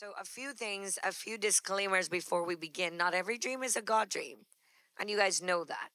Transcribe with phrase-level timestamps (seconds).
[0.00, 2.96] So, a few things, a few disclaimers before we begin.
[2.96, 4.46] Not every dream is a God dream.
[4.98, 5.90] And you guys know that,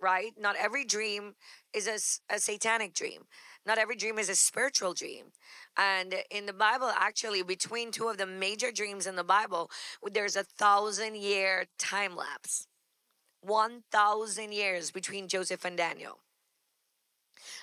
[0.00, 0.32] right?
[0.38, 1.34] Not every dream
[1.74, 3.24] is a, a satanic dream.
[3.66, 5.32] Not every dream is a spiritual dream.
[5.76, 9.70] And in the Bible, actually, between two of the major dreams in the Bible,
[10.10, 12.68] there's a thousand year time lapse.
[13.42, 16.20] 1,000 years between Joseph and Daniel.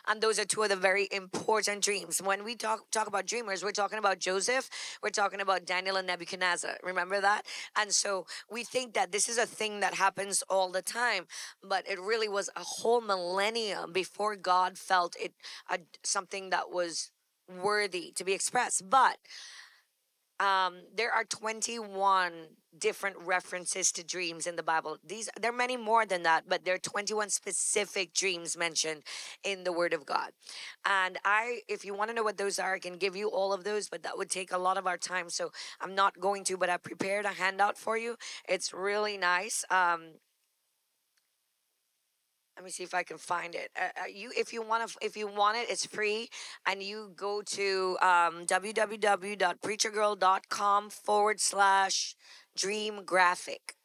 [0.07, 2.21] And those are two of the very important dreams.
[2.21, 4.69] When we talk talk about dreamers, we're talking about Joseph,
[5.01, 6.77] we're talking about Daniel and Nebuchadnezzar.
[6.83, 7.43] Remember that?
[7.77, 11.25] And so we think that this is a thing that happens all the time,
[11.63, 15.33] but it really was a whole millennium before God felt it
[16.03, 17.11] something that was
[17.47, 18.89] worthy to be expressed.
[18.89, 19.17] But
[20.39, 22.31] um, there are 21
[22.77, 24.97] different references to dreams in the Bible.
[25.05, 29.03] These there are many more than that, but there are 21 specific dreams mentioned
[29.43, 30.31] in the Word of God.
[30.85, 33.53] And I, if you want to know what those are, I can give you all
[33.53, 35.29] of those, but that would take a lot of our time.
[35.29, 38.15] So I'm not going to, but I prepared a handout for you.
[38.47, 39.65] It's really nice.
[39.69, 40.13] Um,
[42.59, 43.71] let me see if I can find it.
[43.73, 46.27] Uh, uh, you, if you want to, if you want it, it's free,
[46.65, 52.17] and you go to um, www.preachergirl.com forward slash
[52.57, 53.75] dream graphic.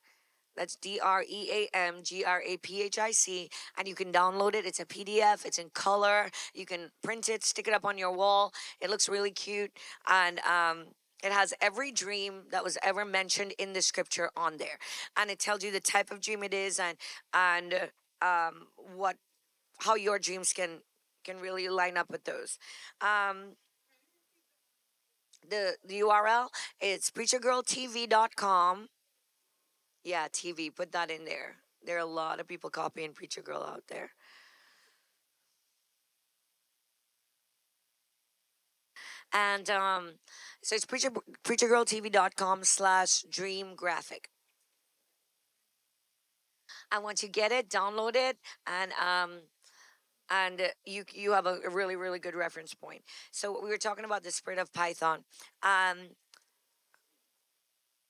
[0.56, 3.94] That's D R E A M G R A P H I C, and you
[3.94, 4.66] can download it.
[4.66, 5.46] It's a PDF.
[5.46, 6.32] It's in color.
[6.52, 8.52] You can print it, stick it up on your wall.
[8.80, 9.70] It looks really cute,
[10.08, 10.86] and um,
[11.22, 14.80] it has every dream that was ever mentioned in the scripture on there,
[15.16, 16.98] and it tells you the type of dream it is, and
[17.32, 17.86] and uh,
[18.22, 19.16] um, what
[19.78, 20.80] how your dreams can
[21.24, 22.58] can really line up with those.
[23.00, 23.56] Um,
[25.48, 26.48] the the URL
[26.80, 28.88] it's preachergirltv.com.
[30.04, 30.74] Yeah, TV.
[30.74, 31.56] Put that in there.
[31.84, 34.10] There are a lot of people copying Preacher Girl out there.
[39.34, 40.12] And um,
[40.62, 41.10] so it's preacher
[41.42, 44.28] preachergirltv.com slash dream graphic.
[46.92, 49.40] And once you get it, download it, and um,
[50.30, 53.02] and uh, you you have a, really really good reference point.
[53.32, 55.24] So we were talking about the spirit of Python.
[55.62, 55.98] Um,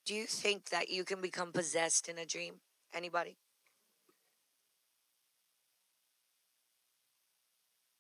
[0.05, 2.55] do you think that you can become possessed in a dream?
[2.93, 3.37] Anybody?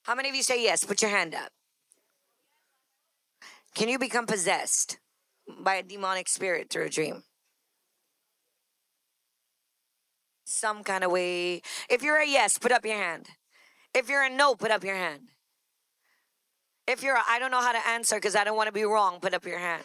[0.02, 0.84] How many of you say yes?
[0.84, 1.50] Put your hand up.
[3.74, 4.98] Can you become possessed
[5.60, 7.24] by a demonic spirit through a dream?
[10.44, 11.62] Some kind of way.
[11.88, 13.28] If you're a yes, put up your hand.
[13.94, 15.28] If you're a no, put up your hand.
[16.86, 19.20] If you're I don't know how to answer because I don't want to be wrong,
[19.20, 19.84] put up your hand.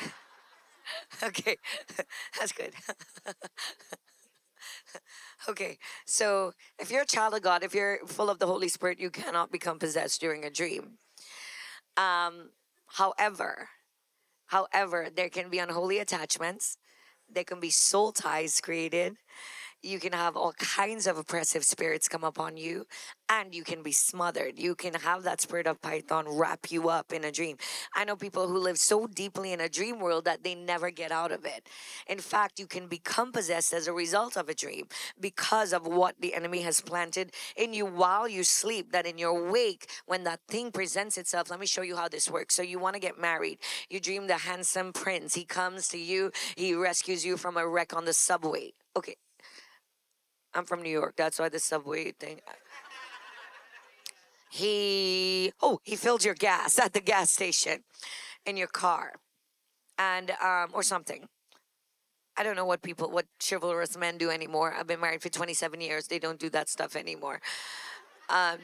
[1.22, 1.56] okay,
[2.38, 2.72] that's good.
[5.48, 9.00] okay, so if you're a child of God, if you're full of the Holy Spirit,
[9.00, 10.98] you cannot become possessed during a dream.
[11.96, 12.50] Um,
[12.86, 13.70] however,
[14.46, 16.76] however, there can be unholy attachments.
[17.28, 19.16] There can be soul ties created.
[19.84, 22.86] You can have all kinds of oppressive spirits come upon you,
[23.28, 24.58] and you can be smothered.
[24.58, 27.58] You can have that spirit of Python wrap you up in a dream.
[27.94, 31.12] I know people who live so deeply in a dream world that they never get
[31.12, 31.68] out of it.
[32.06, 34.86] In fact, you can become possessed as a result of a dream
[35.20, 38.90] because of what the enemy has planted in you while you sleep.
[38.92, 42.30] That in your wake, when that thing presents itself, let me show you how this
[42.30, 42.54] works.
[42.54, 43.58] So, you want to get married,
[43.90, 45.34] you dream the handsome prince.
[45.34, 48.72] He comes to you, he rescues you from a wreck on the subway.
[48.96, 49.16] Okay,
[50.54, 51.14] I'm from New York.
[51.16, 52.40] That's why the subway thing.
[54.50, 57.82] He oh he filled your gas at the gas station
[58.46, 59.14] in your car,
[59.98, 61.28] and um or something.
[62.36, 64.74] I don't know what people what chivalrous men do anymore.
[64.78, 66.06] I've been married for 27 years.
[66.06, 67.40] They don't do that stuff anymore.
[68.28, 68.58] Um,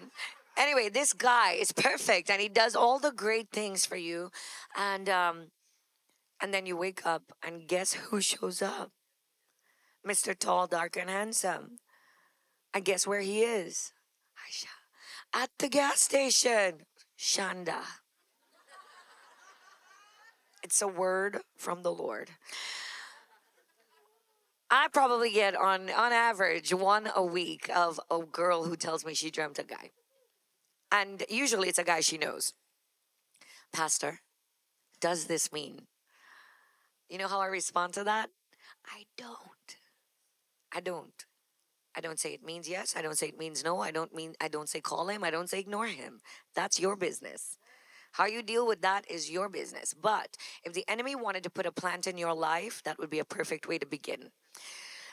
[0.56, 4.30] anyway, this guy is perfect, and he does all the great things for you,
[4.76, 5.46] and um,
[6.40, 8.90] and then you wake up, and guess who shows up?
[10.06, 10.38] Mr.
[10.38, 11.78] Tall, Dark, and Handsome.
[12.72, 13.92] And guess where he is?
[14.38, 14.66] Aisha.
[15.32, 16.86] At the gas station.
[17.18, 17.82] Shanda.
[20.62, 22.30] It's a word from the Lord.
[24.70, 29.14] I probably get on on average one a week of a girl who tells me
[29.14, 29.90] she dreamt a guy.
[30.92, 32.52] And usually it's a guy she knows.
[33.72, 34.20] Pastor,
[35.00, 35.86] does this mean?
[37.08, 38.30] You know how I respond to that?
[38.86, 39.49] I don't.
[40.74, 41.24] I don't.
[41.96, 42.94] I don't say it means yes.
[42.96, 43.80] I don't say it means no.
[43.80, 45.24] I don't mean I don't say call him.
[45.24, 46.20] I don't say ignore him.
[46.54, 47.58] That's your business.
[48.12, 49.94] How you deal with that is your business.
[49.94, 53.20] But if the enemy wanted to put a plant in your life, that would be
[53.20, 54.30] a perfect way to begin.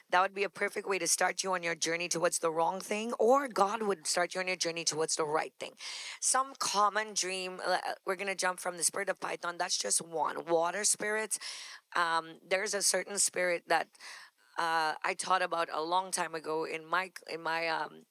[0.09, 2.79] that would be a perfect way to start you on your journey towards the wrong
[2.79, 5.71] thing, or God would start you on your journey towards the right thing.
[6.21, 10.01] Some common dream, uh, we're going to jump from the spirit of Python, that's just
[10.01, 10.45] one.
[10.45, 11.39] Water spirits,
[11.95, 13.87] um, there's a certain spirit that
[14.57, 18.03] uh, I taught about a long time ago in my in my um,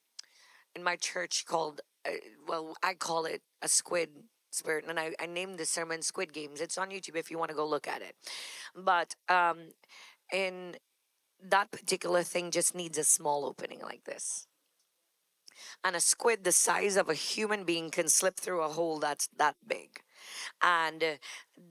[0.75, 2.11] in my church called uh,
[2.47, 4.09] well I call it a squid
[4.51, 6.61] spirit and I, I named the sermon squid games.
[6.61, 8.15] It's on youtube if you want to go look at it.
[8.75, 9.71] But um
[10.31, 10.77] in
[11.43, 14.47] that particular thing just needs a small opening like this.
[15.83, 19.27] And a squid the size of a human being can slip through a hole that's
[19.37, 20.01] that big.
[20.61, 21.13] And uh,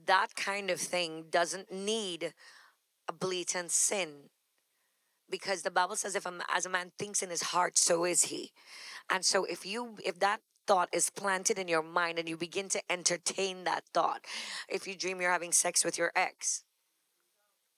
[0.05, 2.33] that kind of thing doesn't need
[3.07, 4.29] a blatant sin
[5.29, 8.23] because the bible says if a, as a man thinks in his heart so is
[8.23, 8.51] he.
[9.09, 12.67] And so if you if that thought is planted in your mind and you begin
[12.69, 14.25] to entertain that thought
[14.67, 16.63] if you dream you're having sex with your ex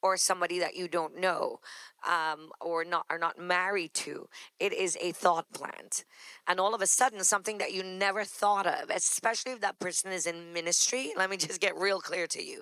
[0.01, 1.59] or somebody that you don't know
[2.07, 4.27] um, or not are not married to
[4.59, 6.05] it is a thought plant.
[6.47, 10.11] And all of a sudden something that you never thought of especially if that person
[10.11, 12.61] is in ministry let me just get real clear to you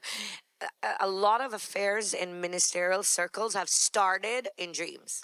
[1.00, 5.22] a, lot of affairs in ministerial circles have started in dreams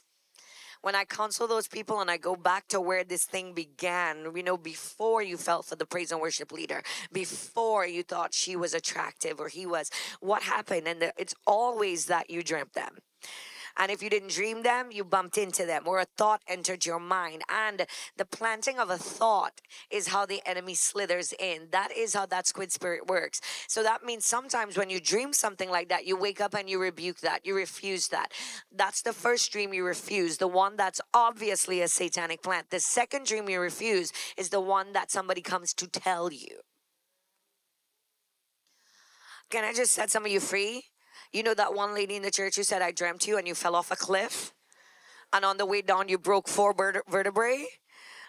[0.83, 4.43] when I counsel those people and I go back to where this thing began, you
[4.43, 8.73] know, before you felt for the praise and worship leader, before you thought she was
[8.73, 9.89] attractive or he was,
[10.19, 10.89] what happened?
[10.89, 12.97] And it's always that you dreamt them.
[13.77, 16.99] And if you didn't dream them, you bumped into them or a thought entered your
[16.99, 17.41] mind.
[17.49, 17.85] And
[18.17, 21.69] the planting of a thought is how the enemy slithers in.
[21.71, 23.41] That is how that squid spirit works.
[23.67, 26.79] So that means sometimes when you dream something like that, you wake up and you
[26.79, 28.31] rebuke that, you refuse that.
[28.71, 32.69] That's the first dream you refuse, the one that's obviously a satanic plant.
[32.69, 36.59] The second dream you refuse is the one that somebody comes to tell you.
[39.49, 40.85] Can I just set some of you free?
[41.33, 43.55] You know that one lady in the church who said, I dreamt you and you
[43.55, 44.53] fell off a cliff?
[45.33, 47.65] And on the way down, you broke four vertebrae?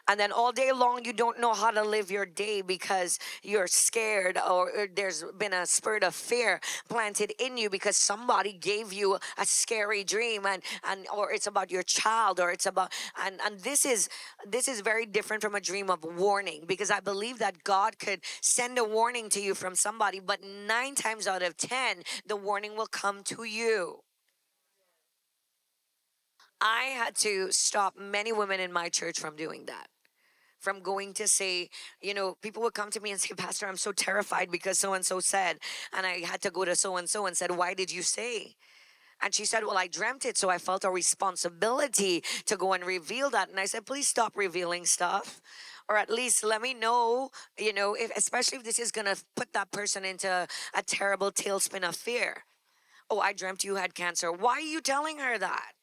[0.08, 3.66] And then all day long you don't know how to live your day because you're
[3.66, 9.18] scared or there's been a spirit of fear planted in you because somebody gave you
[9.38, 12.92] a scary dream and and or it's about your child or it's about
[13.24, 14.08] and and this is
[14.46, 18.20] this is very different from a dream of warning because I believe that God could
[18.40, 22.76] send a warning to you from somebody but 9 times out of 10 the warning
[22.76, 24.00] will come to you.
[26.60, 29.88] I had to stop many women in my church from doing that
[30.64, 31.68] from going to say,
[32.00, 34.94] you know, people would come to me and say, Pastor, I'm so terrified because so
[34.94, 35.58] and so said.
[35.92, 38.56] And I had to go to so and so and said, Why did you say?
[39.22, 42.84] And she said, Well, I dreamt it, so I felt a responsibility to go and
[42.84, 43.50] reveal that.
[43.50, 45.40] And I said, Please stop revealing stuff.
[45.86, 47.28] Or at least let me know,
[47.58, 51.86] you know, if especially if this is gonna put that person into a terrible tailspin
[51.86, 52.44] of fear.
[53.10, 54.32] Oh, I dreamt you had cancer.
[54.32, 55.73] Why are you telling her that?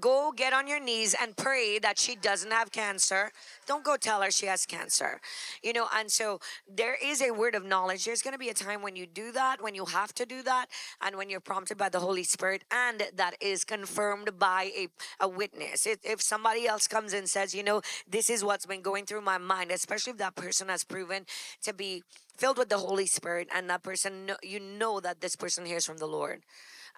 [0.00, 3.30] Go get on your knees and pray that she doesn't have cancer.
[3.66, 5.20] Don't go tell her she has cancer.
[5.62, 8.04] You know, and so there is a word of knowledge.
[8.04, 10.42] There's going to be a time when you do that, when you have to do
[10.42, 10.66] that,
[11.00, 14.88] and when you're prompted by the Holy Spirit, and that is confirmed by a,
[15.20, 15.86] a witness.
[15.86, 19.22] If, if somebody else comes and says, you know, this is what's been going through
[19.22, 21.26] my mind, especially if that person has proven
[21.62, 22.02] to be
[22.36, 25.96] filled with the Holy Spirit, and that person, you know that this person hears from
[25.98, 26.42] the Lord.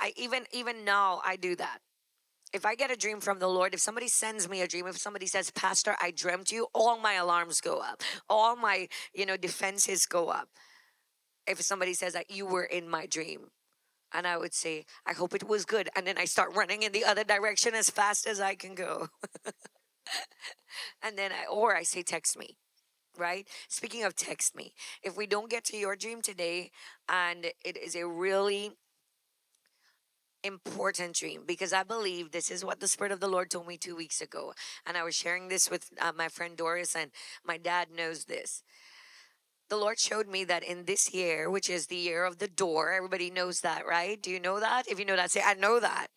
[0.01, 1.81] I even even now I do that
[2.53, 4.99] if I get a dream from the Lord, if somebody sends me a dream, if
[4.99, 8.03] somebody says, Pastor, I dreamt you, all my alarms go up.
[8.29, 10.49] All my, you know, defenses go up.
[11.47, 13.51] If somebody says that you were in my dream,
[14.13, 15.91] and I would say, I hope it was good.
[15.95, 19.09] And then I start running in the other direction as fast as I can go.
[21.03, 22.57] and then I, or I say, text me,
[23.19, 23.47] right?
[23.69, 26.71] Speaking of text me, if we don't get to your dream today
[27.09, 28.73] and it is a really
[30.49, 33.77] important dream because I believe this is what the Spirit of the Lord told me
[33.77, 34.53] two weeks ago.
[34.85, 37.13] And I was sharing this with uh, my friend Doris, and
[37.45, 38.65] my dad knows this.
[39.69, 42.93] The Lord showed me that in this year, which is the year of the door,
[42.93, 44.21] everybody knows that, right?
[44.21, 44.89] Do you know that?
[44.89, 46.09] If you know that, say, I know that.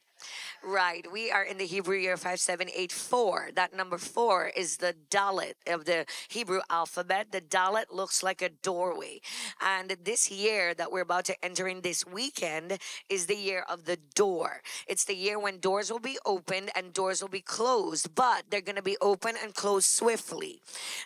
[0.63, 1.06] Right.
[1.12, 3.51] We are in the Hebrew year 5784.
[3.56, 7.32] That number four is the Dalet of the Hebrew alphabet.
[7.32, 9.22] The Dalet looks like a doorway.
[9.60, 12.78] And this year that we're about to enter in this weekend
[13.10, 14.62] is the year of the door.
[14.88, 18.62] It's the year when doors will be opened and doors will be closed, but they're
[18.62, 20.62] going to be open and closed swiftly.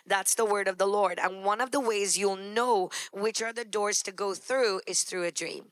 [0.06, 1.18] That's the word of the Lord.
[1.18, 5.02] And one of the ways you'll know which are the doors to go through is
[5.02, 5.66] through a dream.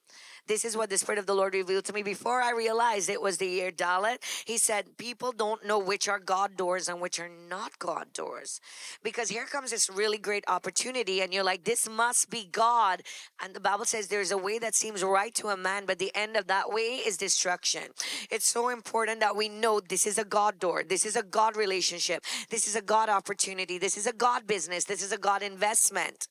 [0.46, 3.22] This is what the Spirit of the Lord revealed to me before I realized it
[3.22, 4.18] was the year Dalet.
[4.44, 8.60] He said, People don't know which are God doors and which are not God doors.
[9.02, 13.02] Because here comes this really great opportunity, and you're like, This must be God.
[13.42, 16.12] And the Bible says there's a way that seems right to a man, but the
[16.14, 17.84] end of that way is destruction.
[18.30, 21.56] It's so important that we know this is a God door, this is a God
[21.56, 25.42] relationship, this is a God opportunity, this is a God business, this is a God
[25.42, 26.28] investment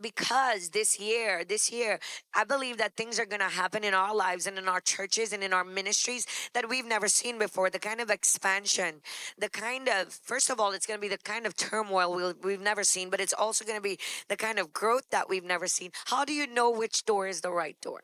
[0.00, 1.98] because this year, this year,
[2.34, 5.32] I believe that things are going to happen in our lives and in our churches
[5.32, 7.70] and in our ministries that we've never seen before.
[7.70, 9.02] The kind of expansion,
[9.38, 12.34] the kind of, first of all, it's going to be the kind of turmoil we'll,
[12.42, 15.44] we've never seen, but it's also going to be the kind of growth that we've
[15.44, 15.90] never seen.
[16.06, 18.02] How do you know which door is the right door?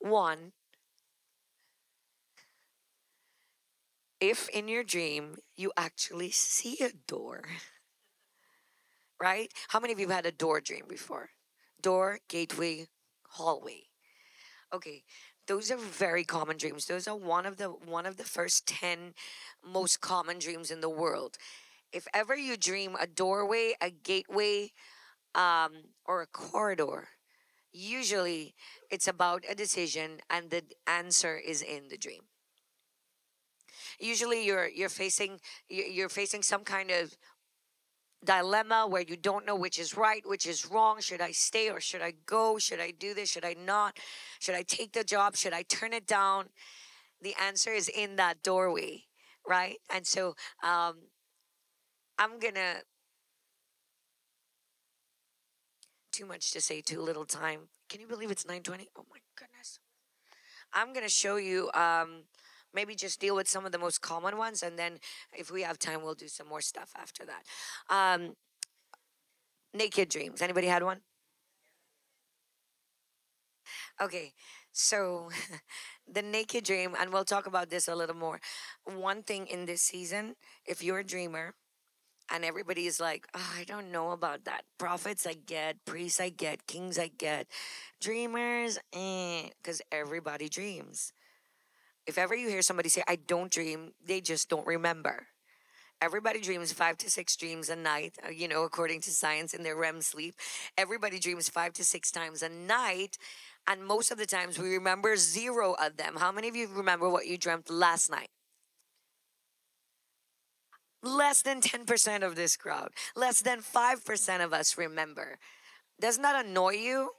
[0.00, 0.52] One,
[4.20, 7.42] if in your dream you actually see a door
[9.20, 9.52] right?
[9.68, 11.30] How many of you have had a door dream before?
[11.80, 12.88] Door, gateway,
[13.30, 13.84] hallway.
[14.72, 15.04] Okay,
[15.46, 16.86] those are very common dreams.
[16.86, 19.14] Those are one of the one of the first 10
[19.64, 21.36] most common dreams in the world.
[21.92, 24.72] If ever you dream a doorway, a gateway,
[25.34, 25.72] um,
[26.06, 27.08] or a corridor,
[27.72, 28.54] usually
[28.90, 32.22] it's about a decision and the answer is in the dream.
[33.98, 37.16] Usually you're you're facing you're facing some kind of
[38.24, 41.00] dilemma where you don't know which is right, which is wrong.
[41.00, 42.58] Should I stay or should I go?
[42.58, 43.30] Should I do this?
[43.30, 43.98] Should I not?
[44.40, 45.36] Should I take the job?
[45.36, 46.46] Should I turn it down?
[47.20, 49.04] The answer is in that doorway,
[49.46, 49.76] right?
[49.92, 50.96] And so um,
[52.18, 52.82] I'm going to.
[56.12, 57.68] Too much to say, too little time.
[57.88, 58.86] Can you believe it's 9:20?
[58.96, 59.78] Oh my goodness.
[60.72, 62.24] I'm going to show you um,
[62.78, 64.92] maybe just deal with some of the most common ones and then
[65.42, 67.42] if we have time we'll do some more stuff after that
[67.98, 68.34] um,
[69.74, 71.00] naked dreams anybody had one
[74.00, 74.32] okay
[74.72, 75.28] so
[76.16, 78.38] the naked dream and we'll talk about this a little more
[78.84, 81.54] one thing in this season if you're a dreamer
[82.30, 84.62] and everybody is like, oh, I don't know about that.
[84.78, 85.76] Prophets, I get.
[85.86, 86.66] Priests, I get.
[86.66, 87.46] Kings, I get.
[88.02, 91.12] Dreamers, eh, because everybody dreams.
[92.08, 95.26] If ever you hear somebody say, I don't dream, they just don't remember.
[96.00, 99.62] Everybody dreams five to six dreams a night, uh, you know, according to science in
[99.62, 100.34] their REM sleep.
[100.78, 103.18] Everybody dreams five to six times a night.
[103.66, 106.14] And most of the times we remember zero of them.
[106.16, 108.30] How many of you remember what you dreamt last night?
[111.02, 115.38] Less than 10% of this crowd, less than 5% of us remember.
[116.00, 117.10] Doesn't that annoy you?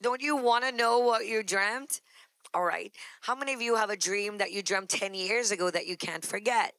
[0.00, 2.00] Don't you want to know what you dreamt?
[2.56, 2.90] All right.
[3.20, 5.94] How many of you have a dream that you dreamt 10 years ago that you
[5.94, 6.72] can't forget?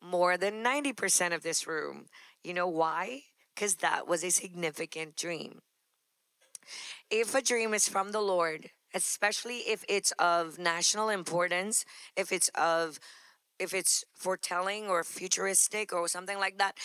[0.00, 2.06] More than 90% of this room.
[2.44, 3.22] You know why?
[3.52, 5.58] Because that was a significant dream.
[7.10, 11.84] If a dream is from the Lord, especially if it's of national importance,
[12.16, 13.00] if it's of
[13.58, 16.76] if it's foretelling or futuristic or something like that,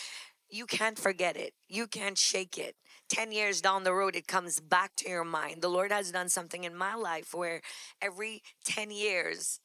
[0.50, 1.53] you can't forget it.
[1.67, 2.75] You can't shake it.
[3.10, 5.62] 10 years down the road, it comes back to your mind.
[5.62, 7.62] The Lord has done something in my life where
[8.02, 9.60] every 10 years,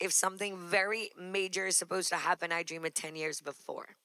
[0.00, 3.96] if something very major is supposed to happen, I dream it 10 years before.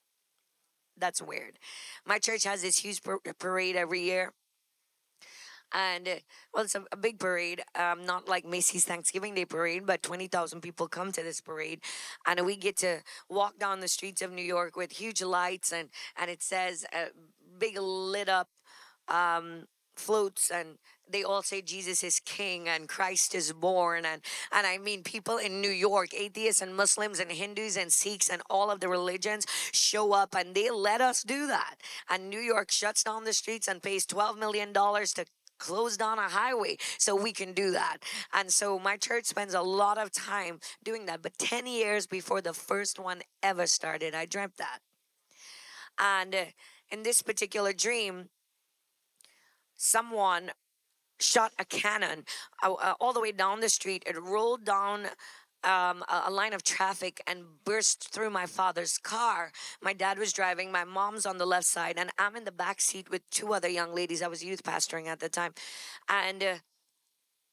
[0.98, 1.60] That's weird.
[2.06, 3.02] My church has this huge
[3.40, 4.34] parade every year.
[5.72, 10.02] And well, it's a, a big parade, um, not like Macy's Thanksgiving Day parade, but
[10.02, 11.82] 20,000 people come to this parade.
[12.26, 15.90] And we get to walk down the streets of New York with huge lights, and,
[16.18, 17.06] and it says, uh,
[17.60, 18.50] big lit up
[19.10, 19.66] um,
[20.00, 20.78] floats and
[21.12, 25.38] they all say Jesus is king and Christ is born and and I mean people
[25.38, 29.46] in New York atheists and Muslims and Hindus and Sikhs and all of the religions
[29.72, 31.76] show up and they let us do that.
[32.10, 35.26] And New York shuts down the streets and pays 12 million dollars to
[35.58, 37.98] close down a highway so we can do that.
[38.34, 42.42] And so my church spends a lot of time doing that but 10 years before
[42.42, 44.80] the first one ever started I dreamt that.
[46.00, 46.46] And uh,
[46.90, 48.30] in this particular dream
[49.80, 50.52] someone
[51.20, 52.26] shot a cannon
[52.64, 54.04] uh, uh, all the way down the street.
[54.06, 55.08] It rolled down
[55.64, 59.52] um, a, a, line of traffic and burst through my father's car.
[59.82, 62.80] My dad was driving, my mom's on the left side, and I'm in the back
[62.80, 64.22] seat with two other young ladies.
[64.22, 65.54] I was youth pastoring at the time.
[66.08, 66.56] And uh,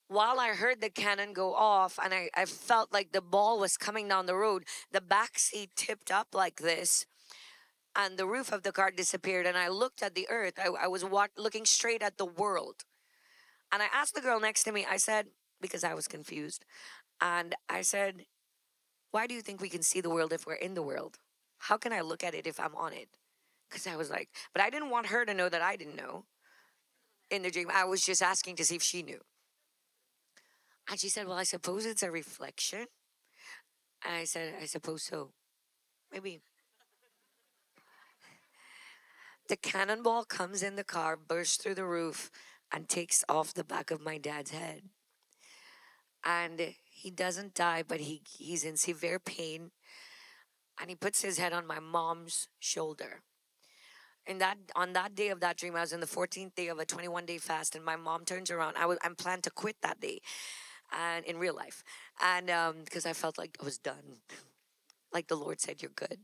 [0.06, 3.76] while I heard the cannon go off and I, I felt like the ball was
[3.76, 7.06] coming down the road, the back seat tipped up like this
[7.96, 10.86] and the roof of the car disappeared and i looked at the earth i, I
[10.86, 12.84] was walk, looking straight at the world
[13.72, 15.26] and i asked the girl next to me i said
[15.60, 16.64] because i was confused
[17.20, 18.26] and i said
[19.10, 21.18] why do you think we can see the world if we're in the world
[21.58, 23.08] how can i look at it if i'm on it
[23.68, 26.24] because i was like but i didn't want her to know that i didn't know
[27.30, 27.68] in the dream.
[27.72, 29.20] I was just asking to see if she knew.
[30.88, 32.86] And she said, Well, I suppose it's a reflection.
[34.04, 35.30] And I said, I suppose so.
[36.12, 36.40] Maybe.
[39.48, 42.30] The cannonball comes in the car, bursts through the roof,
[42.72, 44.82] and takes off the back of my dad's head.
[46.24, 49.70] And he doesn't die, but he, he's in severe pain.
[50.80, 53.22] And he puts his head on my mom's shoulder.
[54.26, 56.80] And that on that day of that dream, I was in the 14th day of
[56.80, 58.76] a 21 day fast, and my mom turns around.
[58.76, 60.18] I was I'm planned to quit that day,
[60.92, 61.84] and in real life,
[62.20, 62.46] and
[62.84, 64.18] because um, I felt like I was done,
[65.12, 66.18] like the Lord said, "You're good."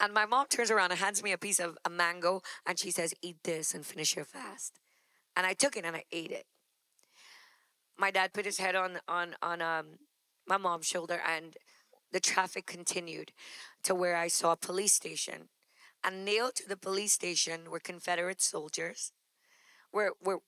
[0.00, 2.90] And my mom turns around and hands me a piece of a mango and she
[2.90, 4.78] says, Eat this and finish your fast.
[5.36, 6.46] And I took it and I ate it.
[7.98, 9.86] My dad put his head on on on um,
[10.46, 11.56] my mom's shoulder and
[12.12, 13.32] the traffic continued
[13.82, 15.48] to where I saw a police station.
[16.04, 19.12] And nailed to the police station were Confederate soldiers,
[19.92, 20.38] were, were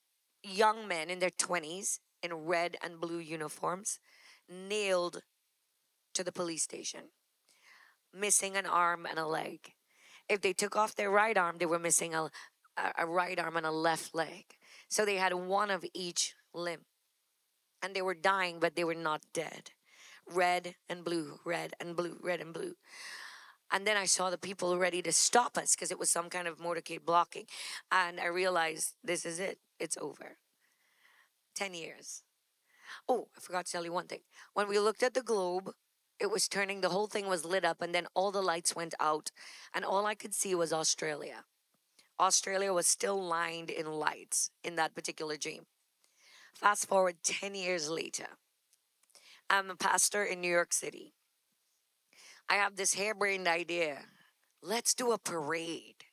[0.45, 3.99] young men in their 20s in red and blue uniforms,
[4.49, 5.23] nailed
[6.14, 7.11] to the police station
[8.14, 9.73] missing an arm and a leg.
[10.29, 12.31] If they took off their right arm, they were missing a,
[12.97, 14.45] a right arm and a left leg.
[14.88, 16.81] So they had one of each limb.
[17.83, 19.71] And they were dying, but they were not dead.
[20.26, 22.75] Red and blue, red and blue, red and blue.
[23.73, 26.49] And then I saw the people ready to stop us because it was some kind
[26.49, 27.47] of motorcade blocking.
[27.90, 30.37] And I realized this is it, it's over.
[31.55, 32.23] 10 years.
[33.09, 34.21] Oh, I forgot to tell you one thing.
[34.55, 35.73] When we looked at the globe,
[36.21, 38.95] it was turning, the whole thing was lit up, and then all the lights went
[39.00, 39.31] out,
[39.75, 41.45] and all I could see was Australia.
[42.19, 45.65] Australia was still lined in lights in that particular dream.
[46.55, 48.27] Fast forward 10 years later,
[49.49, 51.15] I'm a pastor in New York City.
[52.49, 54.00] I have this harebrained idea.
[54.62, 56.05] Let's do a parade.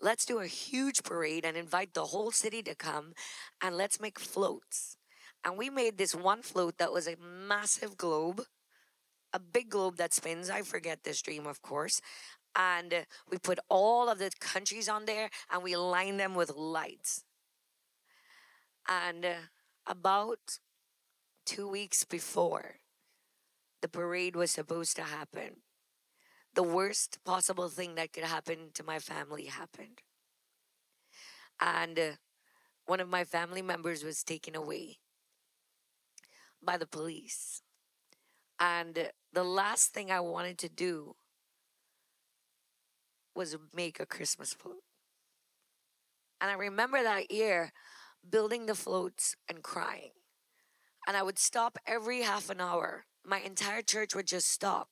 [0.00, 3.14] Let's do a huge parade and invite the whole city to come
[3.60, 4.96] and let's make floats.
[5.44, 8.42] And we made this one float that was a massive globe
[9.32, 10.50] a big globe that spins.
[10.50, 12.00] I forget this dream, of course.
[12.56, 17.24] And we put all of the countries on there and we line them with lights.
[18.88, 19.34] And uh,
[19.86, 20.58] about
[21.44, 22.76] two weeks before
[23.80, 25.62] the parade was supposed to happen,
[26.54, 30.02] the worst possible thing that could happen to my family happened.
[31.60, 32.10] And uh,
[32.86, 34.98] one of my family members was taken away
[36.62, 37.62] by the police.
[38.60, 41.14] And the last thing I wanted to do
[43.34, 44.82] was make a Christmas float.
[46.40, 47.72] And I remember that year
[48.28, 50.10] building the floats and crying.
[51.06, 53.06] And I would stop every half an hour.
[53.24, 54.88] My entire church would just stop.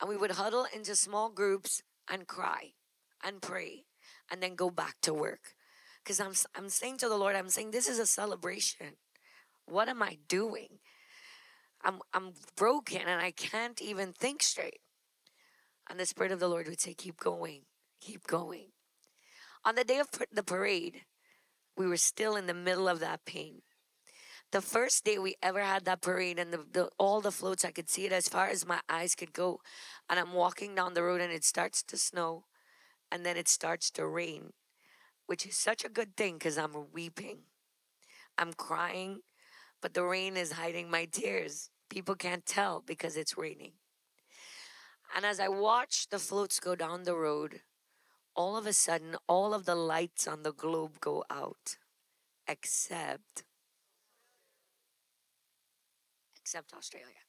[0.00, 2.72] And we would huddle into small groups and cry
[3.24, 3.84] and pray
[4.30, 5.54] and then go back to work.
[6.02, 8.96] Because I'm, I'm saying to the Lord, I'm saying, this is a celebration.
[9.66, 10.78] What am I doing?
[11.86, 14.80] I'm, I'm broken and I can't even think straight.
[15.88, 17.62] And the Spirit of the Lord would say, Keep going,
[18.00, 18.72] keep going.
[19.64, 21.02] On the day of the parade,
[21.76, 23.62] we were still in the middle of that pain.
[24.50, 27.70] The first day we ever had that parade, and the, the, all the floats, I
[27.70, 29.60] could see it as far as my eyes could go.
[30.08, 32.44] And I'm walking down the road, and it starts to snow,
[33.10, 34.52] and then it starts to rain,
[35.26, 37.38] which is such a good thing because I'm weeping.
[38.38, 39.20] I'm crying
[39.82, 41.70] but the rain is hiding my tears.
[41.88, 43.72] People can't tell because it's raining.
[45.14, 47.60] And as I watch the floats go down the road,
[48.34, 51.76] all of a sudden, all of the lights on the globe go out,
[52.46, 53.44] except
[56.40, 57.24] except Australia.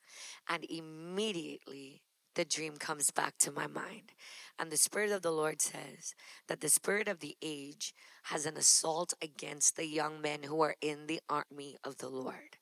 [0.48, 2.04] And immediately
[2.36, 4.12] the dream comes back to my mind.
[4.60, 6.14] And the Spirit of the Lord says
[6.48, 10.76] that the Spirit of the age has an assault against the young men who are
[10.82, 12.57] in the army of the Lord.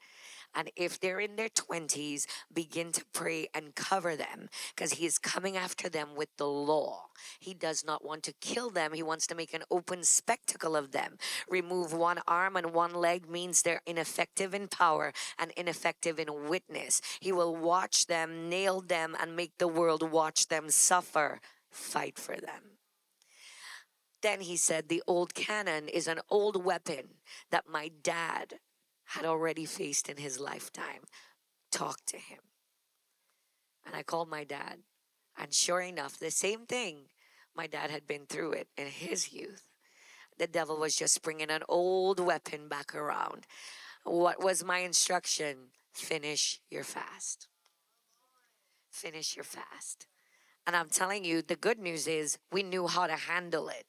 [0.55, 5.17] And if they're in their 20s, begin to pray and cover them because he is
[5.17, 7.07] coming after them with the law.
[7.39, 10.91] He does not want to kill them, he wants to make an open spectacle of
[10.91, 11.17] them.
[11.49, 17.01] Remove one arm and one leg means they're ineffective in power and ineffective in witness.
[17.19, 21.41] He will watch them, nail them, and make the world watch them suffer.
[21.69, 22.77] Fight for them.
[24.21, 27.19] Then he said, The old cannon is an old weapon
[27.51, 28.55] that my dad
[29.05, 31.03] had already faced in his lifetime.
[31.71, 32.39] Talk to him.
[33.85, 34.79] And I called my dad.
[35.37, 37.09] And sure enough, the same thing,
[37.55, 39.67] my dad had been through it in his youth.
[40.37, 43.45] The devil was just bringing an old weapon back around.
[44.03, 45.69] What was my instruction?
[45.93, 47.47] Finish your fast.
[48.89, 50.07] Finish your fast.
[50.67, 53.85] And I'm telling you, the good news is we knew how to handle it.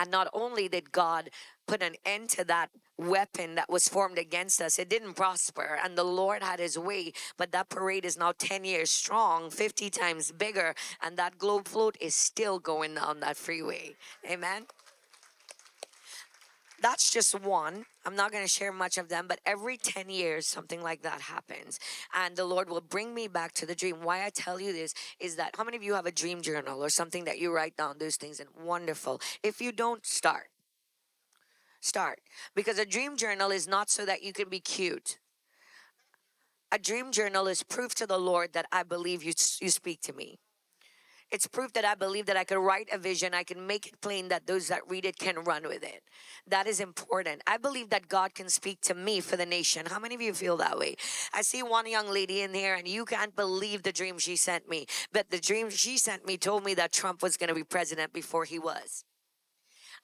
[0.00, 1.28] And not only did God
[1.66, 5.78] put an end to that weapon that was formed against us, it didn't prosper.
[5.84, 7.12] And the Lord had his way.
[7.36, 10.74] But that parade is now 10 years strong, 50 times bigger.
[11.02, 13.94] And that globe float is still going on that freeway.
[14.28, 14.64] Amen
[16.80, 17.84] that's just one.
[18.06, 21.20] I'm not going to share much of them, but every 10 years, something like that
[21.20, 21.78] happens.
[22.14, 23.96] And the Lord will bring me back to the dream.
[24.02, 26.82] Why I tell you this is that how many of you have a dream journal
[26.82, 28.40] or something that you write down those things?
[28.40, 29.20] And wonderful.
[29.42, 30.48] If you don't, start.
[31.80, 32.20] Start.
[32.54, 35.18] Because a dream journal is not so that you can be cute.
[36.72, 40.12] A dream journal is proof to the Lord that I believe you, you speak to
[40.12, 40.38] me.
[41.30, 44.00] It's proof that I believe that I can write a vision, I can make it
[44.00, 46.02] plain that those that read it can run with it.
[46.46, 47.42] That is important.
[47.46, 49.86] I believe that God can speak to me for the nation.
[49.86, 50.96] How many of you feel that way?
[51.32, 54.68] I see one young lady in here, and you can't believe the dream she sent
[54.68, 54.86] me.
[55.12, 58.12] But the dream she sent me told me that Trump was going to be president
[58.12, 59.04] before he was.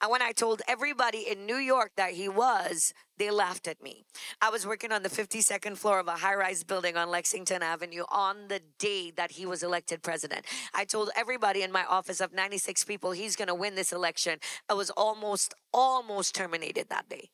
[0.01, 4.05] And when I told everybody in New York that he was, they laughed at me.
[4.41, 8.03] I was working on the 52nd floor of a high rise building on Lexington Avenue
[8.09, 10.45] on the day that he was elected president.
[10.73, 14.37] I told everybody in my office of 96 people he's going to win this election.
[14.69, 17.29] I was almost, almost terminated that day.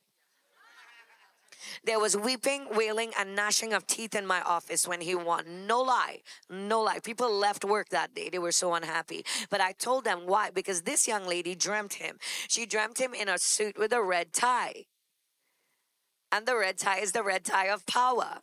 [1.83, 5.67] There was weeping, wailing, and gnashing of teeth in my office when he won.
[5.67, 6.21] No lie.
[6.49, 6.99] No lie.
[6.99, 8.29] People left work that day.
[8.29, 9.25] They were so unhappy.
[9.49, 10.49] But I told them why.
[10.51, 12.17] Because this young lady dreamt him.
[12.47, 14.85] She dreamt him in a suit with a red tie.
[16.31, 18.41] And the red tie is the red tie of power.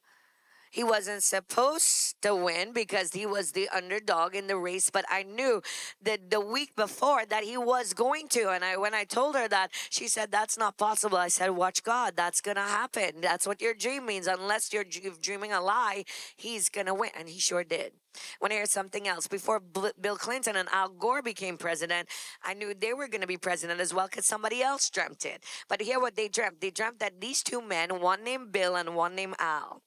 [0.71, 5.25] He wasn't supposed to win because he was the underdog in the race, but I
[5.25, 5.63] knew
[6.01, 8.51] that the week before that he was going to.
[8.51, 11.19] And I when I told her that, she said, That's not possible.
[11.19, 13.21] I said, Watch God, that's gonna happen.
[13.21, 14.29] That's what your dream means.
[14.29, 14.85] Unless you're
[15.21, 16.05] dreaming a lie,
[16.37, 17.11] he's gonna win.
[17.19, 17.93] And he sure did.
[18.39, 22.09] When I heard something else, before Bill Clinton and Al Gore became president,
[22.43, 25.45] I knew they were going to be president as well because somebody else dreamt it.
[25.69, 26.61] But hear what they dreamt.
[26.61, 29.83] They dreamt that these two men, one named Bill and one named Al,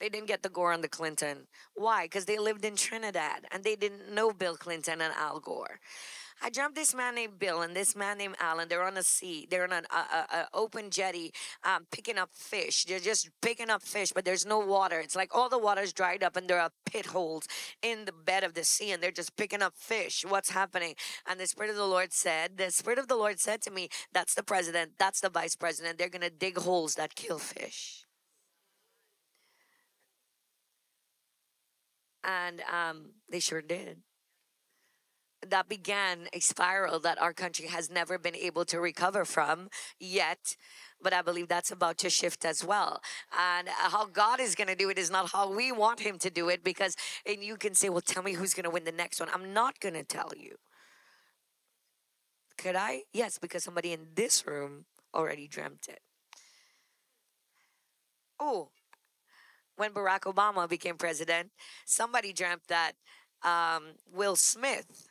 [0.00, 1.46] they didn't get the Gore and the Clinton.
[1.74, 2.04] Why?
[2.04, 5.80] Because they lived in Trinidad and they didn't know Bill Clinton and Al Gore.
[6.42, 8.68] I jumped this man named Bill and this man named Alan.
[8.68, 9.46] They're on a sea.
[9.50, 11.32] They're on an a, a, open jetty,
[11.64, 12.84] um, picking up fish.
[12.84, 15.00] They're just picking up fish, but there's no water.
[15.00, 17.48] It's like all the water's dried up and there are pit holes
[17.82, 20.24] in the bed of the sea, and they're just picking up fish.
[20.28, 20.94] What's happening?
[21.26, 23.88] And the Spirit of the Lord said, the Spirit of the Lord said to me,
[24.12, 24.92] "That's the president.
[24.98, 25.98] That's the vice president.
[25.98, 28.05] They're gonna dig holes that kill fish."
[32.26, 33.98] And um, they sure did.
[35.46, 39.68] That began a spiral that our country has never been able to recover from
[40.00, 40.56] yet.
[41.00, 43.00] But I believe that's about to shift as well.
[43.38, 46.30] And how God is going to do it is not how we want Him to
[46.30, 48.92] do it because, and you can say, well, tell me who's going to win the
[48.92, 49.28] next one.
[49.32, 50.56] I'm not going to tell you.
[52.58, 53.02] Could I?
[53.12, 56.00] Yes, because somebody in this room already dreamt it.
[58.40, 58.70] Oh,
[59.76, 61.50] when Barack Obama became president,
[61.84, 62.92] somebody dreamt that
[63.42, 65.05] um, Will Smith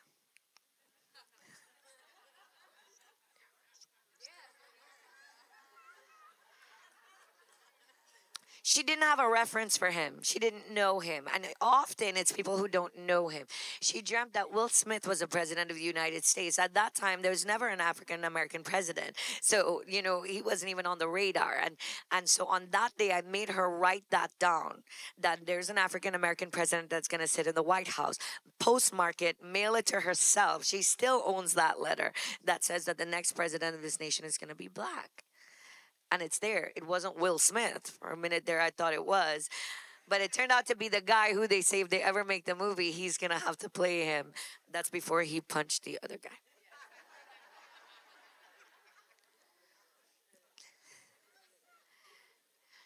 [8.68, 10.16] she didn't have a reference for him.
[10.24, 11.28] She didn't know him.
[11.32, 13.46] And often it's people who don't know him.
[13.80, 16.58] She dreamt that Will Smith was a president of the United States.
[16.58, 19.18] At that time, there was never an African American president.
[19.40, 21.56] So, you know, he wasn't even on the radar.
[21.64, 21.78] And
[22.12, 24.82] and so on that day, I made her write that down
[25.16, 28.18] that there's an African American president that's going to sit in the White House,
[28.60, 30.66] postmark it, mail it to herself.
[30.66, 34.40] She still owns that letter that says that the next president of this nation is
[34.40, 35.25] going to be black
[36.16, 36.72] and it's there.
[36.78, 37.98] It wasn't Will Smith.
[38.00, 39.50] For a minute there, I thought it was.
[40.08, 42.46] But it turned out to be the guy who they say if they ever make
[42.46, 44.32] the movie, he's going to have to play him.
[44.72, 46.38] That's before he punched the other guy.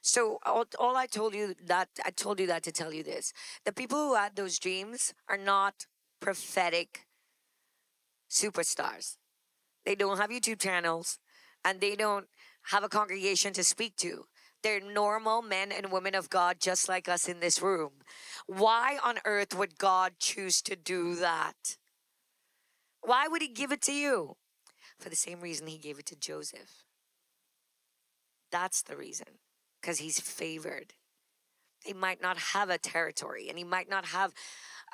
[0.02, 3.32] So all, all, I told you that I told you that to tell you this:
[3.64, 5.86] the people who had those dreams are not
[6.20, 7.06] prophetic
[8.28, 9.18] superstars.
[9.86, 11.20] They don't have YouTube channels,
[11.64, 12.26] and they don't
[12.72, 14.26] have a congregation to speak to.
[14.62, 17.92] They're normal men and women of God, just like us in this room.
[18.46, 21.78] Why on earth would God choose to do that?
[23.02, 24.36] Why would He give it to you?
[25.00, 26.84] For the same reason He gave it to Joseph.
[28.52, 29.40] That's the reason,
[29.82, 30.94] because He's favored.
[31.84, 34.34] He might not have a territory and He might not have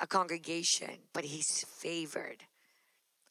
[0.00, 2.44] a congregation, but He's favored.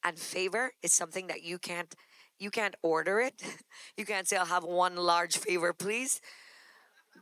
[0.03, 1.95] And favor is something that you can't
[2.39, 3.41] you can't order it.
[3.97, 6.19] You can't say, I'll have one large favor, please.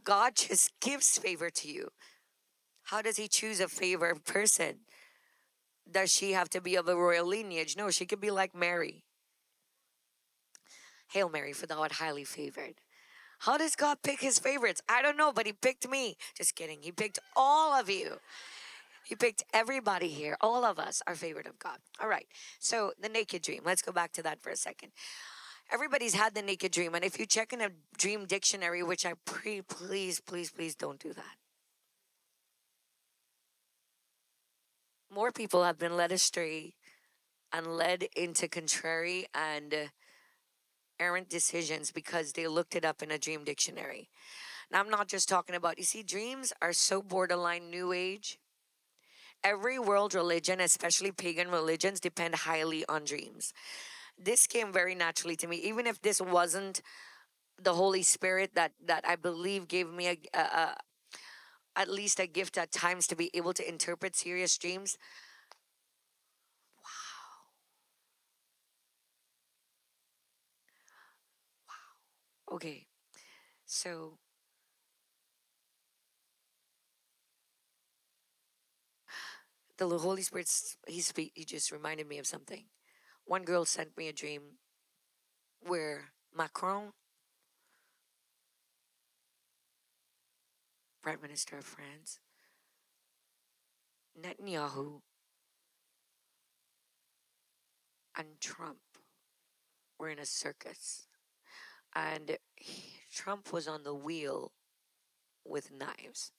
[0.03, 1.89] God just gives favor to you.
[2.83, 4.79] How does He choose a favored person?
[5.89, 7.75] does she have to be of a royal lineage?
[7.77, 9.03] No, she could be like Mary.
[11.11, 12.75] Hail Mary, for thou art highly favored.
[13.39, 14.81] How does God pick his favorites?
[14.87, 16.15] I don't know, but he picked me.
[16.37, 16.79] Just kidding.
[16.81, 18.19] He picked all of you.
[19.05, 20.37] He picked everybody here.
[20.41, 21.77] All of us are favorite of God.
[22.01, 22.27] All right.
[22.59, 23.61] So the naked dream.
[23.65, 24.91] Let's go back to that for a second.
[25.71, 29.13] Everybody's had the naked dream, and if you check in a dream dictionary, which I
[29.25, 31.37] pre please, please, please don't do that.
[35.09, 36.73] More people have been led astray
[37.51, 39.91] and led into contrary and
[40.99, 44.09] errant decisions because they looked it up in a dream dictionary.
[44.71, 48.39] Now, I'm not just talking about, you see, dreams are so borderline new age.
[49.43, 53.53] Every world religion, especially pagan religions, depend highly on dreams.
[54.17, 56.81] This came very naturally to me, even if this wasn't
[57.61, 60.77] the Holy Spirit that that I believe gave me a, a, a
[61.75, 64.97] at least a gift at times to be able to interpret serious dreams.
[66.77, 67.53] Wow.
[71.67, 72.55] Wow.
[72.55, 72.87] Okay,
[73.65, 74.19] so
[79.89, 80.49] the Holy Spirit,
[80.87, 82.65] he speak, he just reminded me of something.
[83.25, 84.57] One girl sent me a dream
[85.61, 86.91] where Macron,
[91.01, 92.19] Prime Minister of France,
[94.19, 95.01] Netanyahu,
[98.17, 98.79] and Trump
[99.97, 101.07] were in a circus
[101.95, 104.51] and he, Trump was on the wheel
[105.45, 106.31] with knives.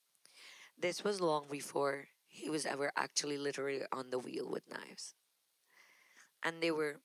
[0.78, 5.14] This was long before he was ever actually literally on the wheel with knives.
[6.42, 6.96] And they were,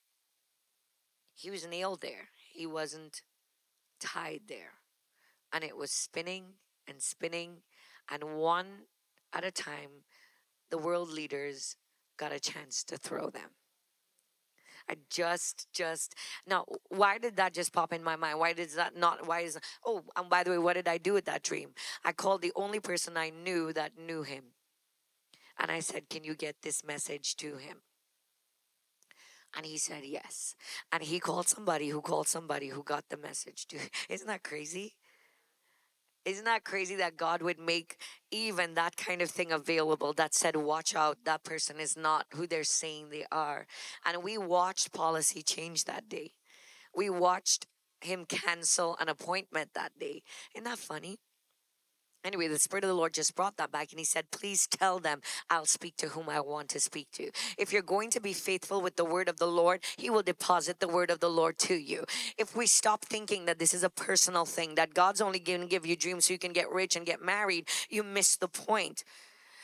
[1.35, 2.29] he was nailed there.
[2.51, 3.21] He wasn't
[3.99, 4.73] tied there.
[5.53, 6.55] And it was spinning
[6.87, 7.57] and spinning.
[8.09, 8.87] And one
[9.31, 10.03] at a time,
[10.71, 11.75] the world leaders
[12.17, 13.51] got a chance to throw them.
[14.89, 16.15] I just, just
[16.47, 16.65] now.
[16.87, 18.39] Why did that just pop in my mind?
[18.39, 19.27] Why did that not?
[19.27, 19.59] Why is?
[19.85, 21.69] Oh, and by the way, what did I do with that dream?
[22.03, 24.45] I called the only person I knew that knew him,
[25.59, 27.81] and I said, "Can you get this message to him?"
[29.55, 30.55] And he said yes.
[30.91, 33.77] And he called somebody who called somebody who got the message to.
[34.09, 34.95] Isn't that crazy?
[36.25, 37.97] Isn't that crazy that God would make
[38.29, 42.45] even that kind of thing available that said, watch out, that person is not who
[42.45, 43.65] they're saying they are?
[44.05, 46.33] And we watched policy change that day.
[46.93, 47.67] We watched
[48.01, 50.23] him cancel an appointment that day.
[50.53, 51.19] Isn't that funny?
[52.23, 54.99] Anyway, the Spirit of the Lord just brought that back and He said, Please tell
[54.99, 57.31] them I'll speak to whom I want to speak to.
[57.57, 60.79] If you're going to be faithful with the word of the Lord, He will deposit
[60.79, 62.05] the word of the Lord to you.
[62.37, 65.67] If we stop thinking that this is a personal thing, that God's only going to
[65.67, 69.03] give you dreams so you can get rich and get married, you miss the point.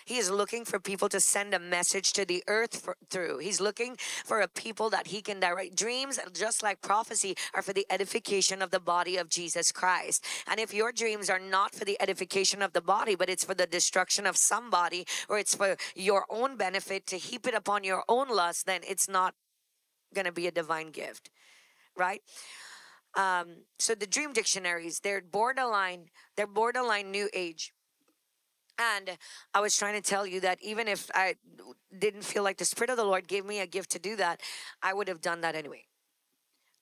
[0.06, 3.40] He is looking for people to send a message to the earth for, through.
[3.40, 5.76] He's looking for a people that he can direct.
[5.76, 10.24] Dreams, just like prophecy, are for the edification of the body of Jesus Christ.
[10.48, 13.56] And if your dreams are not for the edification of the body, but it's for
[13.56, 18.04] the destruction of somebody, or it's for your own benefit to heap it upon your
[18.08, 19.34] own lust, then it's not
[20.14, 21.32] going to be a divine gift,
[21.98, 22.22] right?
[23.16, 27.74] Um, so the dream dictionaries, they're borderline, they're borderline new age
[28.78, 29.18] and
[29.54, 31.36] I was trying to tell you that even if I
[31.98, 34.42] didn't feel like the Spirit of the Lord gave me a gift to do that,
[34.82, 35.86] I would have done that anyway.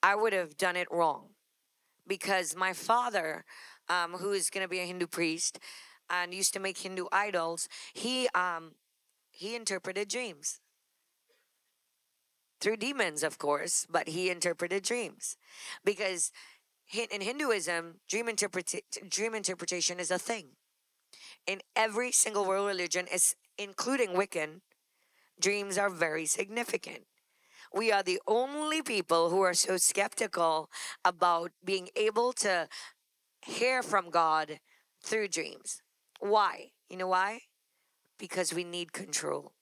[0.02, 1.30] I would have done it wrong.
[2.06, 3.46] Because my father,
[3.88, 5.60] um, who is going to be a Hindu priest
[6.10, 8.74] and used to make Hindu idols, he um,
[9.30, 10.60] he interpreted dreams.
[12.60, 15.38] Through demons, of course, but he interpreted dreams.
[15.84, 16.32] Because
[16.94, 20.52] in Hinduism, dream interpreta- dream interpretation is a thing
[21.48, 24.62] in every single world religion, is including Wiccan,
[25.40, 27.06] dreams are very significant.
[27.74, 30.70] We are the only people who are so skeptical
[31.04, 32.68] about being able to
[33.42, 34.60] hear from God
[35.04, 35.82] through dreams.
[36.20, 36.72] Why?
[36.90, 37.42] You know why?
[38.20, 39.54] Because we need control.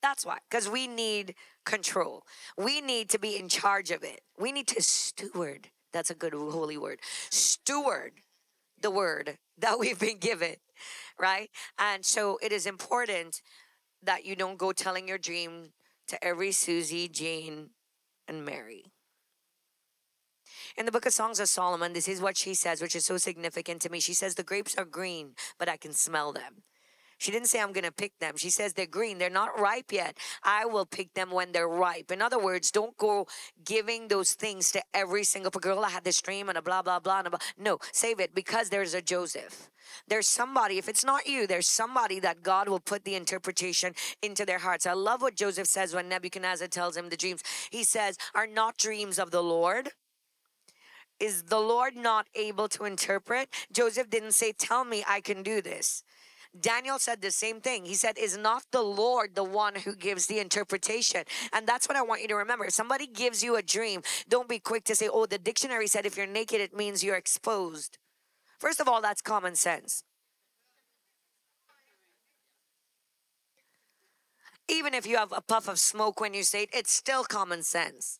[0.00, 0.38] That's why.
[0.48, 1.34] Because we need
[1.64, 2.22] control.
[2.56, 4.20] We need to be in charge of it.
[4.38, 5.70] We need to steward.
[5.92, 7.00] That's a good holy word.
[7.30, 8.12] Steward
[8.86, 10.56] the word that we've been given,
[11.18, 11.50] right?
[11.76, 13.42] And so it is important
[14.00, 15.72] that you don't go telling your dream
[16.06, 17.70] to every Susie, Jane,
[18.28, 18.84] and Mary.
[20.76, 23.16] In the book of Songs of Solomon, this is what she says, which is so
[23.16, 23.98] significant to me.
[23.98, 26.62] She says, The grapes are green, but I can smell them.
[27.18, 28.36] She didn't say I'm going to pick them.
[28.36, 29.18] She says they're green.
[29.18, 30.18] They're not ripe yet.
[30.42, 32.10] I will pick them when they're ripe.
[32.10, 33.26] In other words, don't go
[33.64, 35.84] giving those things to every single girl.
[35.84, 37.20] I had this dream and a blah, blah, blah.
[37.20, 37.38] And blah.
[37.56, 39.70] No, save it because there's a Joseph.
[40.08, 44.44] There's somebody, if it's not you, there's somebody that God will put the interpretation into
[44.44, 44.86] their hearts.
[44.86, 47.42] I love what Joseph says when Nebuchadnezzar tells him the dreams.
[47.70, 49.90] He says, Are not dreams of the Lord?
[51.18, 53.48] Is the Lord not able to interpret?
[53.72, 56.02] Joseph didn't say, Tell me I can do this.
[56.60, 57.84] Daniel said the same thing.
[57.84, 61.24] He said, Is not the Lord the one who gives the interpretation?
[61.52, 62.64] And that's what I want you to remember.
[62.64, 66.06] If somebody gives you a dream, don't be quick to say, Oh, the dictionary said
[66.06, 67.98] if you're naked, it means you're exposed.
[68.58, 70.02] First of all, that's common sense.
[74.68, 77.62] Even if you have a puff of smoke when you say it, it's still common
[77.62, 78.18] sense.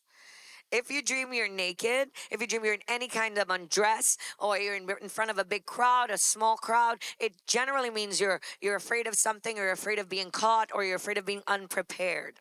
[0.73, 4.59] If you dream you're naked, if you dream you're in any kind of undress, or
[4.59, 8.41] you're in, in front of a big crowd, a small crowd, it generally means you're
[8.61, 11.43] you're afraid of something, or you're afraid of being caught, or you're afraid of being
[11.47, 12.41] unprepared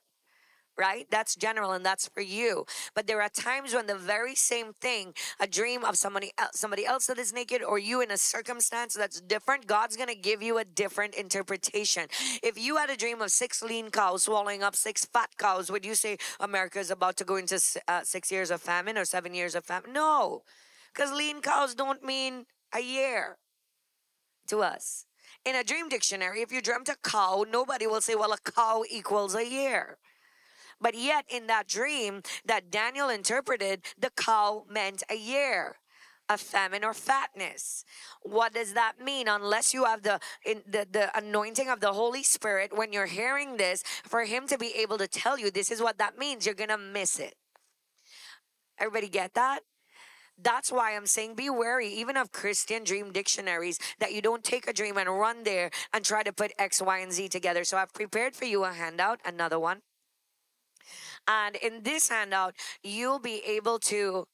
[0.78, 1.08] right?
[1.10, 2.66] That's general and that's for you.
[2.94, 6.86] But there are times when the very same thing, a dream of somebody else, somebody
[6.86, 10.42] else that is naked or you in a circumstance that's different, God's going to give
[10.42, 12.08] you a different interpretation.
[12.44, 15.86] If you had a dream of six lean cows swallowing up six fat cows, would
[15.86, 19.34] you say America is about to go into uh, 6 years of famine or 7
[19.34, 19.94] years of famine?
[19.94, 20.44] No.
[20.94, 23.38] Cuz lean cows don't mean a year
[24.48, 25.06] to us.
[25.44, 28.84] In a dream dictionary, if you dreamt a cow, nobody will say, well, a cow
[28.90, 29.98] equals a year.
[30.80, 35.78] But yet, in that dream that Daniel interpreted, the cow meant a year
[36.30, 37.86] a famine or fatness.
[38.24, 39.28] What does that mean?
[39.28, 43.58] Unless you have the, in, the the anointing of the Holy Spirit, when you're hearing
[43.58, 46.56] this, for Him to be able to tell you this is what that means, you're
[46.56, 47.36] gonna miss it.
[48.80, 49.62] Everybody get that?
[50.38, 54.68] That's why I'm saying be wary, even of Christian dream dictionaries, that you don't take
[54.68, 57.64] a dream and run there and try to put X, Y, and Z together.
[57.64, 59.82] So I've prepared for you a handout, another one.
[61.28, 64.28] And in this handout, you'll be able to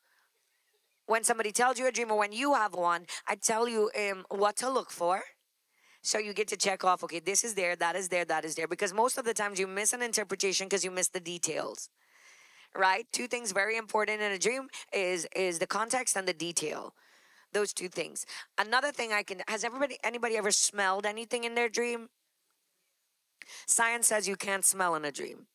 [1.12, 4.24] when somebody tells you a dream or when you have one, I tell you um,
[4.30, 5.22] what to look for.
[6.02, 8.56] So you get to check off, okay, this is there, that is there, that is
[8.56, 8.68] there.
[8.68, 11.90] Because most of the times you miss an interpretation because you miss the details.
[12.76, 13.06] Right?
[13.12, 16.94] Two things very important in a dream is is the context and the detail.
[17.52, 18.26] Those two things.
[18.58, 22.08] Another thing I can has everybody anybody ever smelled anything in their dream?
[23.68, 25.48] Science says you can't smell in a dream.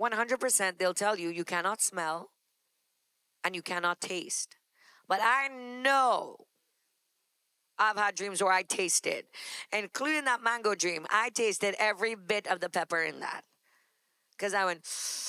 [0.00, 2.30] 100% they'll tell you you cannot smell
[3.44, 4.56] and you cannot taste.
[5.08, 6.36] But I know
[7.78, 9.24] I've had dreams where I tasted,
[9.72, 11.06] including that mango dream.
[11.10, 13.42] I tasted every bit of the pepper in that.
[14.32, 14.86] Because I went,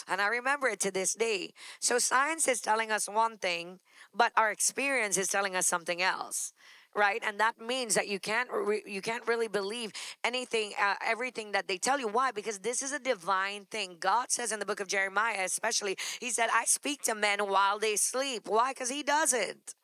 [0.07, 1.53] and I remember it to this day.
[1.79, 3.79] So science is telling us one thing,
[4.13, 6.53] but our experience is telling us something else
[6.95, 7.21] right?
[7.25, 9.91] And that means that you can't re- you can't really believe
[10.23, 12.07] anything uh, everything that they tell you.
[12.07, 12.31] Why?
[12.31, 13.97] Because this is a divine thing.
[13.99, 17.79] God says in the book of jeremiah especially he said i speak to men while
[17.79, 18.43] they sleep.
[18.47, 18.71] Why?
[18.71, 19.75] Because he doesn't.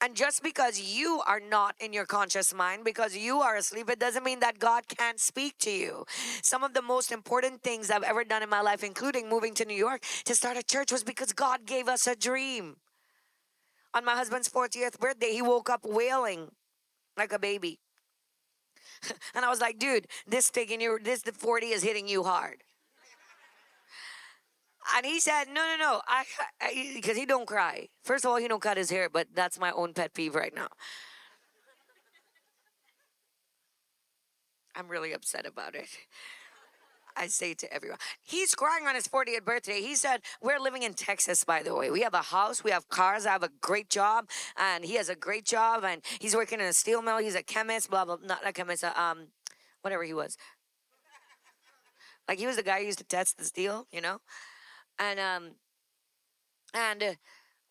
[0.00, 3.98] And just because you are not in your conscious mind, because you are asleep, it
[3.98, 6.04] doesn't mean that God can't speak to you.
[6.42, 9.64] Some of the most important things I've ever done in my life, including moving to
[9.64, 12.76] New York to start a church, was because God gave us a dream
[13.96, 16.50] on my husband's 40th birthday, he woke up wailing
[17.16, 17.80] like a baby.
[19.34, 22.62] and I was like, dude, this taking you, this the 40 is hitting you hard.
[24.94, 26.24] And he said, no, no, no, I,
[26.94, 27.88] because he don't cry.
[28.04, 30.54] First of all, he don't cut his hair, but that's my own pet peeve right
[30.54, 30.68] now.
[34.76, 35.88] I'm really upset about it.
[37.16, 37.98] I say to everyone.
[38.22, 39.80] He's crying on his 40th birthday.
[39.80, 41.90] He said, We're living in Texas, by the way.
[41.90, 45.08] We have a house, we have cars, I have a great job, and he has
[45.08, 47.18] a great job, and he's working in a steel mill.
[47.18, 49.28] He's a chemist, blah, blah, not a chemist, uh, um,
[49.82, 50.36] whatever he was.
[52.28, 54.18] Like he was the guy who used to test the steel, you know?
[54.98, 55.50] And, um,
[56.74, 57.14] and, uh,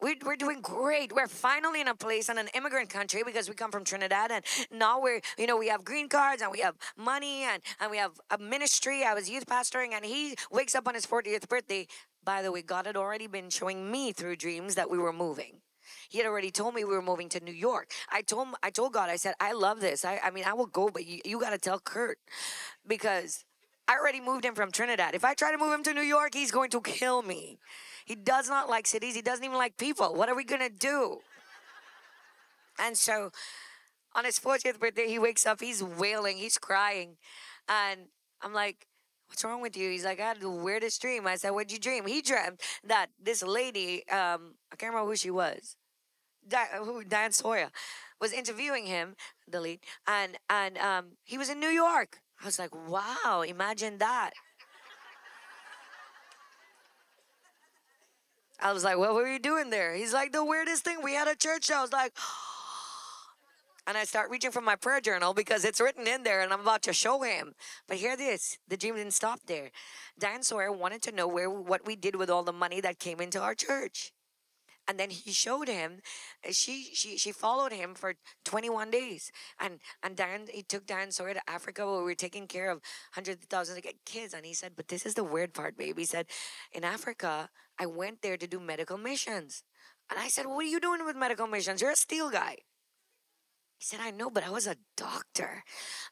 [0.02, 1.14] we're, we're doing great.
[1.14, 4.44] We're finally in a place in an immigrant country because we come from Trinidad and
[4.72, 7.98] now we're, you know, we have green cards and we have money and, and we
[7.98, 9.04] have a ministry.
[9.04, 11.88] I was youth pastoring and he wakes up on his 40th birthday.
[12.24, 15.62] By the way, God had already been showing me through dreams that we were moving.
[16.10, 17.92] He had already told me we were moving to New York.
[18.12, 20.04] I told I told God, I said, I love this.
[20.04, 22.18] I, I mean, I will go, but you, you got to tell Kurt
[22.88, 23.46] because
[23.88, 25.14] I already moved him from Trinidad.
[25.14, 27.60] If I try to move him to New York, he's going to kill me.
[28.06, 29.16] He does not like cities.
[29.16, 30.14] He doesn't even like people.
[30.14, 31.20] What are we going to do?
[32.80, 33.32] And so
[34.16, 37.18] on his 40th birthday, he wakes up, he's wailing, he's crying.
[37.68, 38.08] And
[38.42, 38.88] I'm like,
[39.28, 39.90] What's wrong with you?
[39.90, 41.26] He's like, I had the weirdest dream.
[41.26, 42.06] I said, What'd you dream?
[42.06, 45.76] He dreamt that this lady, um, I can't remember who she was,
[46.48, 47.72] Di- who, Diane Sawyer,
[48.22, 49.16] was interviewing him,
[49.48, 52.20] the lead, and and um, he was in New York.
[52.42, 54.32] I was like, wow, imagine that.
[58.66, 59.94] I was like, what were you doing there?
[59.94, 61.04] He's like, the weirdest thing.
[61.04, 61.70] We had a church.
[61.70, 62.14] I was like,
[63.88, 66.62] and I start reaching for my prayer journal because it's written in there and I'm
[66.62, 67.54] about to show him.
[67.88, 69.70] But hear this the dream didn't stop there.
[70.18, 73.22] Dan Sawyer wanted to know where what we did with all the money that came
[73.22, 74.12] into our church
[74.88, 76.02] and then he showed him
[76.48, 79.32] uh, she she she followed him for 21 days.
[79.60, 82.82] And and dan he took dan sawyer to africa where we were taking care of
[83.14, 84.34] hundreds of thousands of kids.
[84.34, 86.02] And he said but this is the weird part baby.
[86.02, 86.28] He said
[86.72, 89.64] in africa i went there to do medical missions.
[90.10, 91.82] And i said what are you doing with medical missions?
[91.82, 92.58] You're a steel guy.
[93.78, 95.64] He said i know but i was a doctor.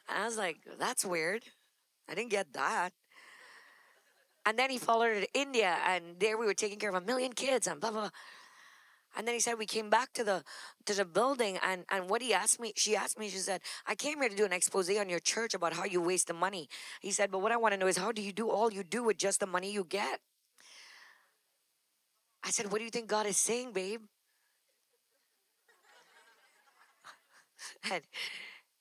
[0.08, 1.44] And i was like that's weird.
[2.08, 2.92] I didn't get that.
[4.46, 7.00] And then he followed her to India, and there we were taking care of a
[7.00, 8.00] million kids, and blah blah.
[8.02, 8.10] blah.
[9.16, 10.44] And then he said we came back to the
[10.86, 13.94] to the building and and what he asked me, she asked me, she said, I
[13.94, 16.68] came here to do an expose on your church about how you waste the money.
[17.00, 18.82] He said, but what I want to know is how do you do all you
[18.82, 20.20] do with just the money you get?
[22.42, 24.02] I said, what do you think God is saying, babe?
[27.90, 28.02] and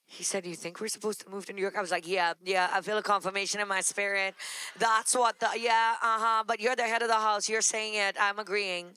[0.06, 1.76] he said, You think we're supposed to move to New York?
[1.78, 4.36] I was like, Yeah, yeah, I feel a confirmation in my spirit.
[4.78, 6.44] That's what the, yeah, uh huh.
[6.46, 7.50] But you're the head of the house.
[7.50, 8.16] You're saying it.
[8.20, 8.94] I'm agreeing.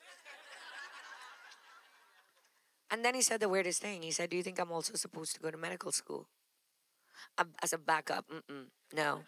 [2.91, 4.03] And then he said the weirdest thing.
[4.03, 6.29] He said, Do you think I'm also supposed to go to medical school?
[7.63, 9.23] As a backup, Mm-mm, no.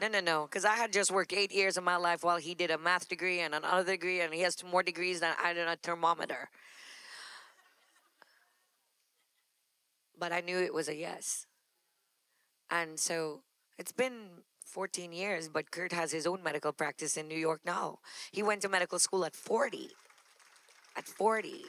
[0.00, 0.46] No, no, no.
[0.46, 3.08] Because I had just worked eight years of my life while he did a math
[3.08, 6.48] degree and another degree, and he has two more degrees than I did a thermometer.
[10.18, 11.46] But I knew it was a yes.
[12.70, 13.42] And so
[13.78, 17.98] it's been 14 years, but Kurt has his own medical practice in New York now.
[18.32, 19.90] He went to medical school at 40.
[20.96, 21.62] At 40.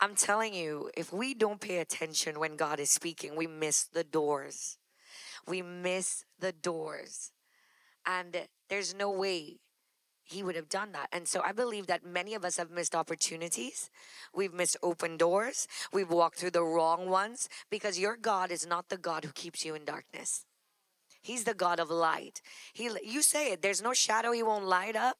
[0.00, 4.04] I'm telling you, if we don't pay attention when God is speaking, we miss the
[4.04, 4.78] doors.
[5.46, 7.32] We miss the doors.
[8.06, 9.58] And there's no way
[10.22, 11.08] he would have done that.
[11.10, 13.90] And so I believe that many of us have missed opportunities.
[14.34, 15.66] We've missed open doors.
[15.92, 19.64] We've walked through the wrong ones because your God is not the God who keeps
[19.64, 20.44] you in darkness.
[21.22, 22.40] He's the God of light.
[22.72, 25.18] He you say it, there's no shadow he won't light up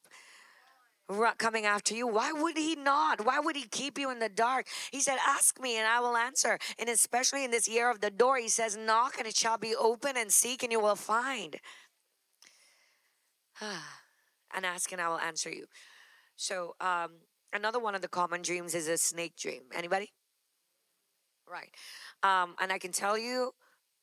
[1.37, 2.07] coming after you.
[2.07, 3.25] Why would he not?
[3.25, 4.67] Why would he keep you in the dark?
[4.91, 6.57] He said, Ask me and I will answer.
[6.77, 9.75] And especially in this year of the door, he says, Knock and it shall be
[9.75, 11.57] open, and seek and you will find.
[13.61, 15.65] and ask and I will answer you.
[16.35, 17.11] So, um,
[17.53, 19.63] another one of the common dreams is a snake dream.
[19.75, 20.13] Anybody?
[21.49, 21.71] Right.
[22.23, 23.51] Um, and I can tell you,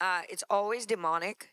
[0.00, 1.50] uh, it's always demonic.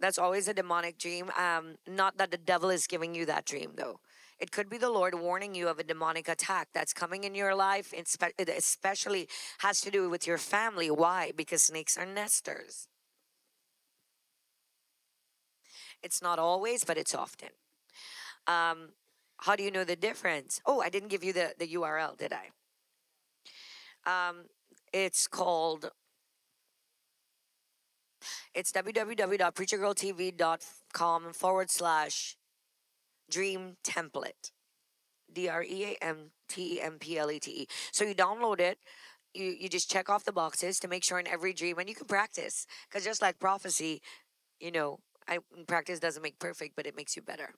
[0.00, 1.30] That's always a demonic dream.
[1.38, 4.00] Um, not that the devil is giving you that dream, though.
[4.38, 7.54] It could be the Lord warning you of a demonic attack that's coming in your
[7.54, 7.92] life.
[7.92, 9.28] It especially
[9.58, 10.90] has to do with your family.
[10.90, 11.32] Why?
[11.36, 12.88] Because snakes are nesters.
[16.02, 17.48] It's not always, but it's often.
[18.46, 18.90] Um,
[19.38, 20.60] how do you know the difference?
[20.64, 22.50] Oh, I didn't give you the, the URL, did I?
[24.06, 24.44] Um,
[24.92, 25.90] it's called
[28.54, 32.36] it's www.preachergirltv.com forward slash
[33.30, 34.52] Dream Template.
[35.32, 37.66] D R E A M T E M P L E T E.
[37.92, 38.78] So you download it.
[39.34, 41.94] You, you just check off the boxes to make sure in every dream, and you
[41.94, 42.66] can practice.
[42.88, 44.00] Because just like prophecy,
[44.58, 47.54] you know, I, practice doesn't make perfect, but it makes you better.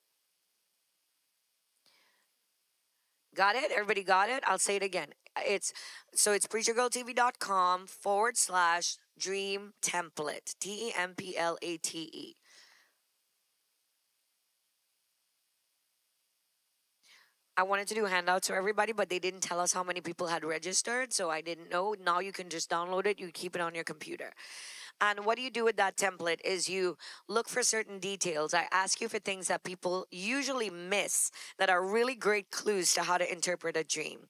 [3.35, 3.71] Got it?
[3.71, 4.43] Everybody got it?
[4.47, 5.11] I'll say it again.
[5.47, 5.73] It's
[6.12, 10.57] so it's preachergirltv.com forward slash dream template.
[10.59, 12.35] T E M P L A T E.
[17.61, 20.29] I wanted to do handouts for everybody, but they didn't tell us how many people
[20.29, 21.95] had registered, so I didn't know.
[22.03, 24.33] Now you can just download it, you keep it on your computer.
[24.99, 26.97] And what do you do with that template is you
[27.29, 28.55] look for certain details.
[28.55, 33.03] I ask you for things that people usually miss that are really great clues to
[33.03, 34.21] how to interpret a dream.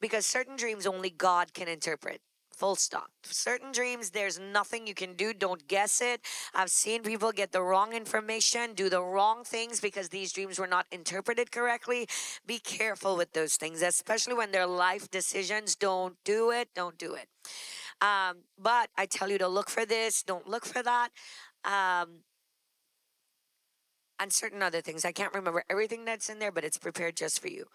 [0.00, 2.20] Because certain dreams only God can interpret.
[2.60, 3.08] Full stop.
[3.22, 5.32] Certain dreams, there's nothing you can do.
[5.32, 6.20] Don't guess it.
[6.54, 10.66] I've seen people get the wrong information, do the wrong things because these dreams were
[10.66, 12.06] not interpreted correctly.
[12.46, 15.74] Be careful with those things, especially when they're life decisions.
[15.74, 16.68] Don't do it.
[16.74, 17.28] Don't do it.
[18.02, 21.08] Um, but I tell you to look for this, don't look for that.
[21.64, 22.24] Um,
[24.18, 25.06] and certain other things.
[25.06, 27.68] I can't remember everything that's in there, but it's prepared just for you.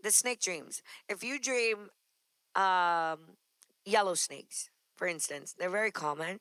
[0.00, 0.80] The snake dreams.
[1.08, 1.88] If you dream
[2.54, 3.36] um,
[3.84, 5.54] yellow snakes, for instance.
[5.58, 6.40] They're very common.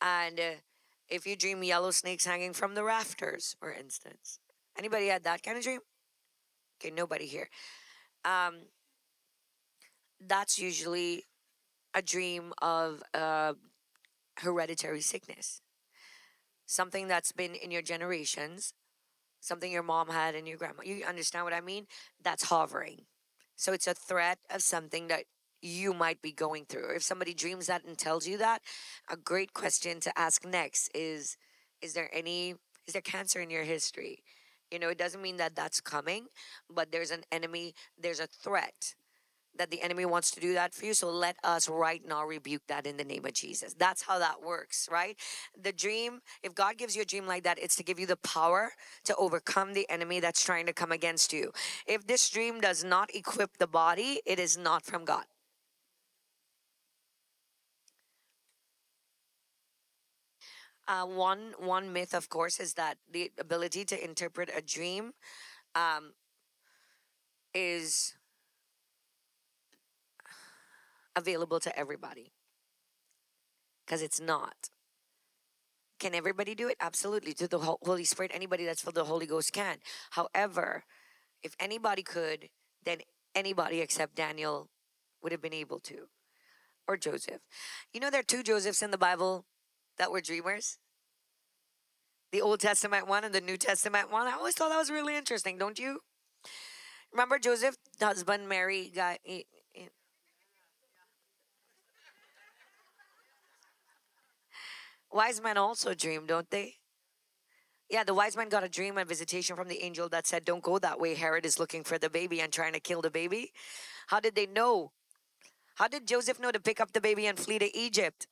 [0.00, 0.52] And uh,
[1.08, 4.40] if you dream yellow snakes hanging from the rafters, for instance.
[4.76, 5.80] Anybody had that kind of dream?
[6.80, 7.48] Okay, nobody here.
[8.24, 8.54] Um,
[10.20, 11.24] that's usually
[11.94, 13.54] a dream of uh,
[14.38, 15.60] hereditary sickness,
[16.66, 18.74] something that's been in your generations,
[19.40, 20.82] something your mom had and your grandma.
[20.84, 21.86] You understand what I mean?
[22.22, 23.02] That's hovering.
[23.56, 25.24] So it's a threat of something that
[25.64, 26.94] you might be going through.
[26.94, 28.60] If somebody dreams that and tells you that,
[29.10, 31.36] a great question to ask next is
[31.80, 32.54] is there any
[32.86, 34.22] is there cancer in your history?
[34.70, 36.26] You know, it doesn't mean that that's coming,
[36.68, 38.94] but there's an enemy, there's a threat
[39.56, 40.94] that the enemy wants to do that for you.
[40.94, 43.74] So let us right now rebuke that in the name of Jesus.
[43.74, 45.16] That's how that works, right?
[45.60, 48.16] The dream, if God gives you a dream like that, it's to give you the
[48.16, 48.72] power
[49.04, 51.52] to overcome the enemy that's trying to come against you.
[51.86, 55.24] If this dream does not equip the body, it is not from God.
[60.86, 65.12] Uh, one one myth, of course, is that the ability to interpret a dream
[65.74, 66.12] um,
[67.54, 68.14] is
[71.16, 72.32] available to everybody
[73.84, 74.68] because it's not.
[76.00, 76.76] Can everybody do it?
[76.80, 77.32] Absolutely.
[77.34, 79.78] To the Holy Spirit, anybody that's filled the Holy Ghost can.
[80.10, 80.84] However,
[81.42, 82.50] if anybody could,
[82.84, 82.98] then
[83.34, 84.68] anybody except Daniel
[85.22, 86.08] would have been able to,
[86.86, 87.40] or Joseph.
[87.92, 89.46] You know, there are two Josephs in the Bible
[89.98, 90.78] that were dreamers
[92.34, 94.26] the Old Testament one and the New Testament one.
[94.26, 96.00] I always thought that was really interesting, don't you?
[97.12, 99.18] Remember Joseph, husband Mary got
[105.12, 106.74] Wise men also dream, don't they?
[107.88, 110.62] Yeah, the wise men got a dream and visitation from the angel that said, Don't
[110.62, 111.14] go that way.
[111.14, 113.52] Herod is looking for the baby and trying to kill the baby.
[114.08, 114.90] How did they know?
[115.76, 118.26] How did Joseph know to pick up the baby and flee to Egypt?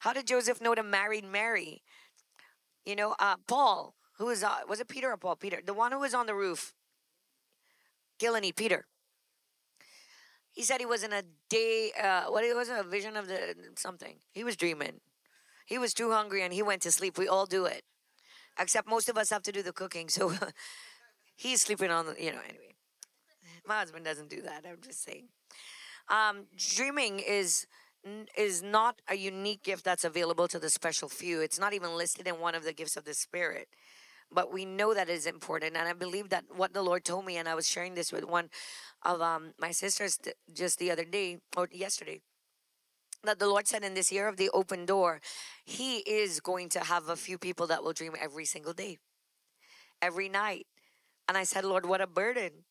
[0.00, 1.82] How did Joseph know to marry Mary?
[2.84, 5.36] You know, uh, Paul, who was, uh, was it Peter or Paul?
[5.36, 6.72] Peter, the one who was on the roof.
[8.18, 8.86] Gillany, Peter.
[10.52, 13.54] He said he was in a day, uh, what it was a vision of the
[13.76, 14.16] something.
[14.32, 15.00] He was dreaming.
[15.66, 17.18] He was too hungry and he went to sleep.
[17.18, 17.82] We all do it.
[18.58, 20.08] Except most of us have to do the cooking.
[20.08, 20.32] So
[21.36, 22.74] he's sleeping on the, you know, anyway.
[23.66, 24.64] My husband doesn't do that.
[24.66, 25.28] I'm just saying.
[26.08, 27.66] Um, dreaming is
[28.36, 31.40] is not a unique gift that's available to the special few.
[31.40, 33.68] It's not even listed in one of the gifts of the Spirit.
[34.32, 35.76] But we know that is important.
[35.76, 38.24] And I believe that what the Lord told me, and I was sharing this with
[38.24, 38.48] one
[39.04, 40.18] of um, my sisters
[40.52, 42.20] just the other day or yesterday,
[43.24, 45.20] that the Lord said in this year of the open door,
[45.64, 48.98] He is going to have a few people that will dream every single day,
[50.00, 50.66] every night.
[51.28, 52.64] And I said, Lord, what a burden.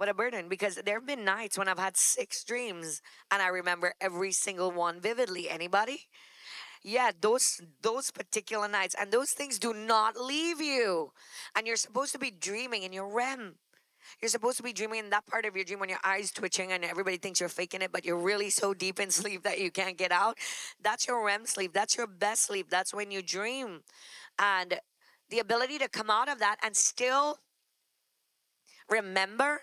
[0.00, 0.48] What a burden.
[0.48, 4.70] Because there have been nights when I've had six dreams and I remember every single
[4.70, 5.50] one vividly.
[5.50, 6.08] Anybody?
[6.82, 8.96] Yeah, those those particular nights.
[8.98, 11.12] And those things do not leave you.
[11.54, 13.56] And you're supposed to be dreaming in your REM.
[14.22, 16.72] You're supposed to be dreaming in that part of your dream when your eyes twitching
[16.72, 19.70] and everybody thinks you're faking it, but you're really so deep in sleep that you
[19.70, 20.38] can't get out.
[20.82, 21.74] That's your REM sleep.
[21.74, 22.70] That's your best sleep.
[22.70, 23.80] That's when you dream.
[24.38, 24.80] And
[25.28, 27.40] the ability to come out of that and still
[28.88, 29.60] remember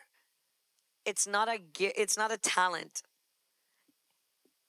[1.08, 3.02] it's not a it's not a talent.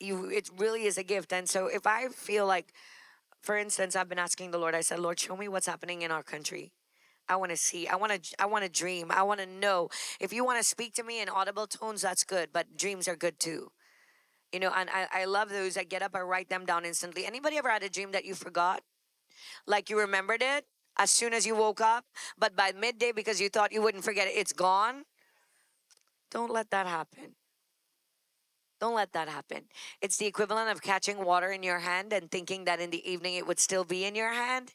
[0.00, 1.32] You it really is a gift.
[1.32, 2.72] And so if I feel like
[3.42, 6.10] for instance, I've been asking the Lord, I said, Lord, show me what's happening in
[6.10, 6.72] our country.
[7.28, 7.86] I want to see.
[7.86, 8.34] I want to.
[8.38, 9.08] I want to dream.
[9.10, 9.90] I want to know.
[10.18, 12.50] If you want to speak to me in audible tones, that's good.
[12.52, 13.72] But dreams are good too.
[14.52, 15.76] You know, and I, I love those.
[15.76, 17.26] I get up, I write them down instantly.
[17.26, 18.82] Anybody ever had a dream that you forgot?
[19.66, 20.64] Like you remembered it
[20.98, 22.04] as soon as you woke up,
[22.38, 25.04] but by midday, because you thought you wouldn't forget it, it's gone?
[26.30, 27.34] Don't let that happen.
[28.80, 29.64] Don't let that happen.
[30.00, 33.34] It's the equivalent of catching water in your hand and thinking that in the evening
[33.34, 34.74] it would still be in your hand.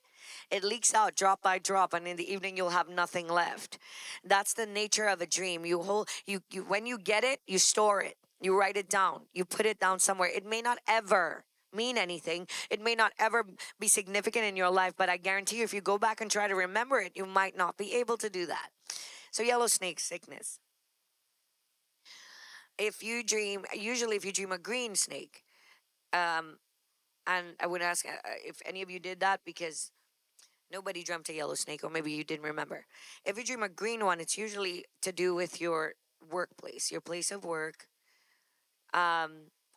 [0.51, 3.77] It leaks out drop by drop, and in the evening you'll have nothing left.
[4.23, 5.65] That's the nature of a dream.
[5.65, 8.17] You hold you, you when you get it, you store it.
[8.41, 9.21] You write it down.
[9.33, 10.29] You put it down somewhere.
[10.29, 12.47] It may not ever mean anything.
[12.69, 13.45] It may not ever
[13.79, 16.47] be significant in your life, but I guarantee you if you go back and try
[16.47, 18.69] to remember it, you might not be able to do that.
[19.31, 20.59] So yellow snake sickness.
[22.77, 25.43] If you dream, usually if you dream a green snake,
[26.13, 26.57] um,
[27.27, 28.11] and I would ask uh,
[28.45, 29.91] if any of you did that because
[30.71, 32.87] Nobody dreamt a yellow snake, or maybe you didn't remember.
[33.25, 35.93] If you dream a green one, it's usually to do with your
[36.31, 37.87] workplace, your place of work,
[38.93, 39.31] um,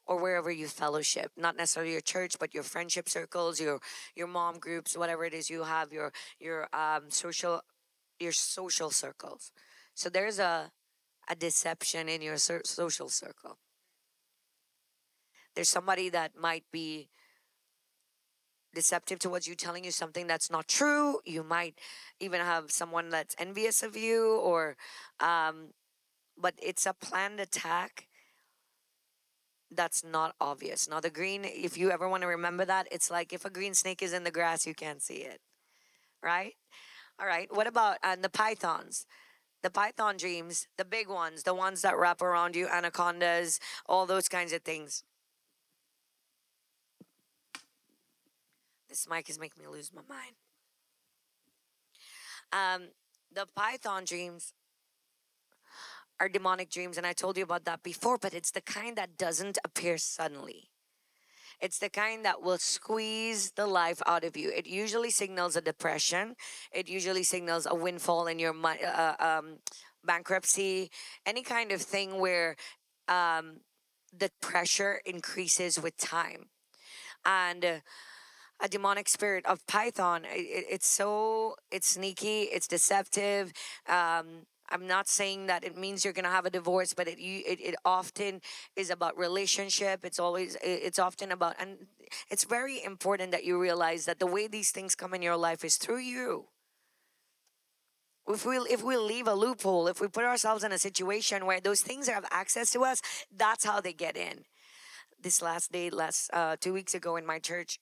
[0.07, 1.32] or wherever you fellowship.
[1.36, 3.80] Not necessarily your church, but your friendship circles, your
[4.14, 7.61] your mom groups, whatever it is you have, your your um, social
[8.20, 9.53] your social circles.
[9.94, 10.72] So there's a
[11.29, 13.59] a deception in your social circle.
[15.55, 17.09] There's somebody that might be
[18.74, 21.20] deceptive towards you, telling you something that's not true.
[21.24, 21.81] You might
[22.20, 24.77] even have someone that's envious of you, or,
[25.18, 25.72] um,
[26.37, 28.07] but it's a planned attack
[29.70, 30.89] that's not obvious.
[30.89, 33.74] Now, the green, if you ever want to remember that, it's like if a green
[33.74, 35.41] snake is in the grass, you can't see it,
[36.22, 36.53] right?
[37.18, 37.49] All right.
[37.51, 39.07] What about and the pythons?
[39.66, 44.28] The python dreams, the big ones, the ones that wrap around you, anacondas, all those
[44.28, 45.02] kinds of things.
[48.88, 50.36] This mic is making me lose my mind.
[52.52, 52.90] Um,
[53.34, 54.52] the python dreams
[56.20, 59.18] are demonic dreams, and I told you about that before, but it's the kind that
[59.18, 60.70] doesn't appear suddenly.
[61.61, 64.50] It's the kind that will squeeze the life out of you.
[64.50, 66.36] It usually signals a depression.
[66.72, 69.59] It usually signals a windfall in your uh, um,
[70.04, 70.90] bankruptcy,
[71.24, 72.57] any kind of thing where
[73.09, 73.61] um,
[74.16, 76.46] the pressure increases with time.
[77.24, 77.78] And uh,
[78.61, 83.52] a demonic spirit of Python, it, it's so it's sneaky, it's deceptive.
[83.88, 87.60] Um, I'm not saying that it means you're gonna have a divorce, but it it,
[87.60, 88.40] it often
[88.74, 90.04] is about relationship.
[90.04, 91.86] It's always it's often about and
[92.30, 95.64] it's very important that you realize that the way these things come in your life
[95.64, 96.46] is through you.
[98.28, 101.60] If we if we leave a loophole, if we put ourselves in a situation where
[101.60, 103.00] those things have access to us,
[103.34, 104.44] that's how they get in.
[105.22, 107.78] This last day, last uh, two weeks ago in my church,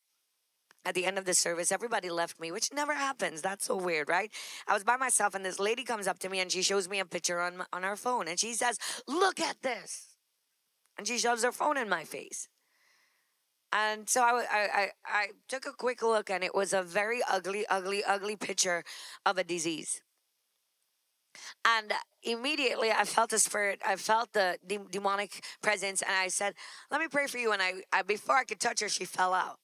[0.84, 3.42] at the end of the service, everybody left me, which never happens.
[3.42, 4.30] That's so weird, right?
[4.68, 7.00] I was by myself, and this lady comes up to me and she shows me
[7.00, 10.16] a picture on, on her phone, and she says, Look at this.
[10.96, 12.48] And she shoves her phone in my face.
[13.72, 17.66] And so I, I, I, took a quick look, and it was a very ugly,
[17.68, 18.84] ugly, ugly picture
[19.26, 20.00] of a disease.
[21.64, 26.54] And immediately I felt the spirit, I felt the de- demonic presence, and I said,
[26.92, 27.50] Let me pray for you.
[27.52, 29.58] And I, I, before I could touch her, she fell out.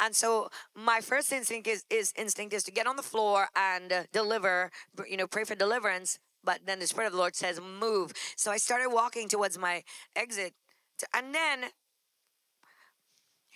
[0.00, 3.92] And so my first instinct is, is instinct is to get on the floor and
[3.92, 4.70] uh, deliver,
[5.08, 6.18] you know, pray for deliverance.
[6.42, 8.12] But then the Spirit of the Lord says, move.
[8.36, 9.82] So I started walking towards my
[10.14, 10.52] exit.
[10.98, 11.70] To, and then, you're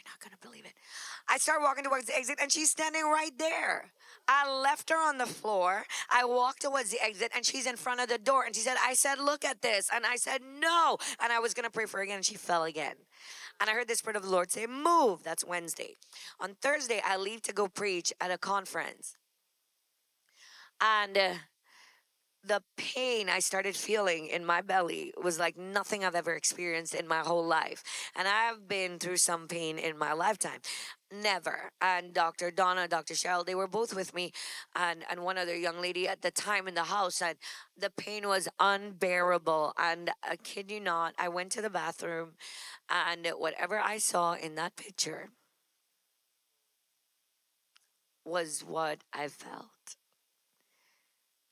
[0.06, 0.72] not going to believe it.
[1.28, 3.92] I started walking towards the exit and she's standing right there.
[4.26, 5.84] I left her on the floor.
[6.10, 8.44] I walked towards the exit and she's in front of the door.
[8.44, 9.90] And she said, I said, look at this.
[9.92, 10.98] And I said, no.
[11.20, 12.16] And I was going to pray for her again.
[12.16, 12.94] And she fell again.
[13.60, 15.24] And I heard the Spirit of the Lord say, Move.
[15.24, 15.96] That's Wednesday.
[16.40, 19.16] On Thursday, I leave to go preach at a conference.
[20.80, 21.34] And uh,
[22.48, 27.06] the pain I started feeling in my belly was like nothing I've ever experienced in
[27.06, 27.82] my whole life.
[28.16, 30.60] And I've been through some pain in my lifetime.
[31.12, 31.70] Never.
[31.80, 32.50] And Dr.
[32.50, 33.14] Donna, Dr.
[33.14, 34.32] Cheryl, they were both with me,
[34.76, 37.22] and, and one other young lady at the time in the house.
[37.22, 37.36] And
[37.76, 39.72] the pain was unbearable.
[39.78, 42.32] And I kid you not, I went to the bathroom
[42.88, 45.30] and whatever I saw in that picture
[48.24, 49.77] was what I felt.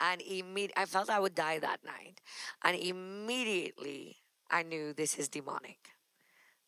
[0.01, 2.20] And immediately, I felt I would die that night.
[2.62, 4.18] And immediately,
[4.51, 5.78] I knew this is demonic.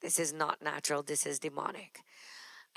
[0.00, 1.02] This is not natural.
[1.02, 2.00] This is demonic.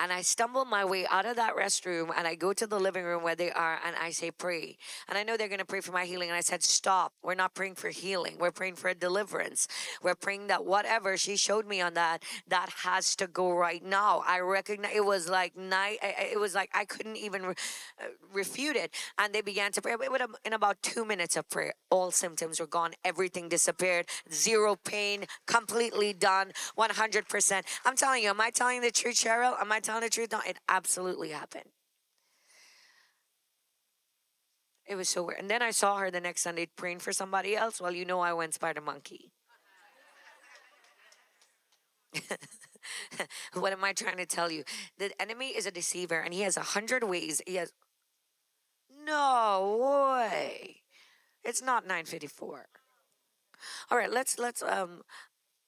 [0.02, 3.06] And I stumble my way out of that restroom and I go to the living
[3.06, 4.78] room where they are and I say, pray.
[5.08, 6.30] And I know they're going to pray for my healing.
[6.30, 7.14] And I said, stop.
[7.22, 8.38] We're not praying for healing.
[8.40, 9.68] We're praying for a deliverance.
[10.02, 14.24] We're praying that whatever she showed me on that, that has to go right now.
[14.26, 16.00] I recognize it was like night.
[16.02, 17.54] It was like I couldn't even re-
[18.02, 18.96] uh, refute it.
[19.20, 19.94] And they began to pray.
[20.46, 22.94] In about two minutes of prayer, all symptoms were gone.
[23.06, 24.08] Everything disappeared.
[24.34, 25.26] Zero pain.
[25.46, 26.54] Completely done.
[26.76, 27.62] 100%.
[27.86, 29.60] I'm telling you, am I telling the truth, Cheryl?
[29.62, 30.32] Am I telling telling the truth?
[30.32, 31.66] No, it absolutely happened.
[34.88, 35.40] It was so weird.
[35.40, 37.82] And then I saw her the next Sunday praying for somebody else.
[37.82, 39.32] Well, you know I went spider monkey.
[43.54, 44.64] what am I trying to tell you?
[44.98, 47.42] The enemy is a deceiver and he has a hundred ways.
[47.46, 47.74] He has
[49.06, 50.78] no way.
[51.44, 52.68] It's not 954.
[53.90, 55.02] All right, let's let's um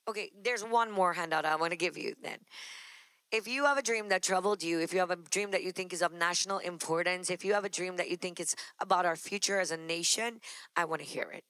[0.07, 2.39] okay, there's one more handout I want to give you then.
[3.33, 5.71] If you have a dream that troubled you, if you have a dream that you
[5.71, 9.07] think is of national importance, if you have a dream that you think is about
[9.07, 10.39] our future as a nation,
[10.75, 11.43] I want to hear it.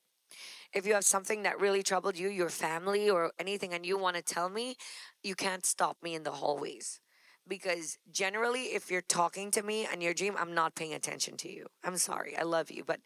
[0.74, 4.16] If you have something that really troubled you, your family, or anything, and you want
[4.16, 4.78] to tell me,
[5.24, 7.02] you can't stop me in the hallways.
[7.46, 11.52] Because generally, if you're talking to me and your dream, I'm not paying attention to
[11.52, 11.68] you.
[11.84, 12.38] I'm sorry.
[12.38, 13.02] I love you, but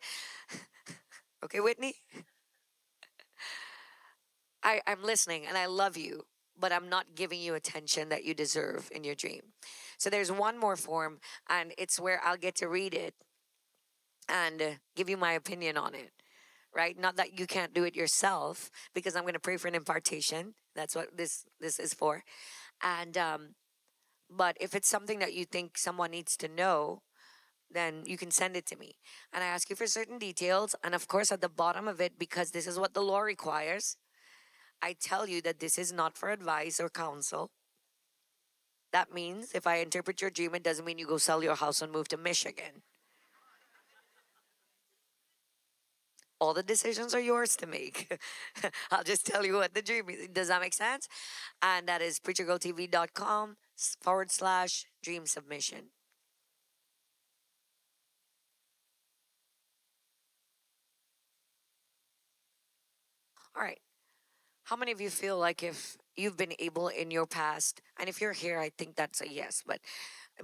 [1.44, 1.96] okay, Whitney?
[4.64, 6.26] I, I'm listening and I love you,
[6.60, 9.42] but I'm not giving you attention that you deserve in your dream.
[9.98, 13.14] So there's one more form, and it's where I'll get to read it
[14.28, 16.12] and give you my opinion on it.
[16.76, 17.00] Right?
[17.00, 20.54] Not that you can't do it yourself, because I'm going to pray for an impartation.
[20.76, 22.24] That's what this this is for.
[22.84, 23.56] And um,
[24.30, 27.02] but if it's something that you think someone needs to know,
[27.72, 28.96] then you can send it to me.
[29.34, 30.76] And I ask you for certain details.
[30.84, 33.98] And of course, at the bottom of it, because this is what the law requires,
[34.82, 37.50] I tell you that this is not for advice or counsel.
[38.94, 41.82] That means if I interpret your dream, it doesn't mean you go sell your house
[41.82, 42.84] and move to Michigan.
[46.40, 48.20] All the decisions are yours to make.
[48.92, 50.28] I'll just tell you what the dream is.
[50.28, 51.08] Does that make sense?
[51.62, 53.58] And that is preachergirltv.com
[54.02, 55.90] forward slash dream submission.
[63.56, 63.80] All right.
[64.68, 68.20] How many of you feel like if you've been able in your past, and if
[68.20, 69.80] you're here, I think that's a yes, but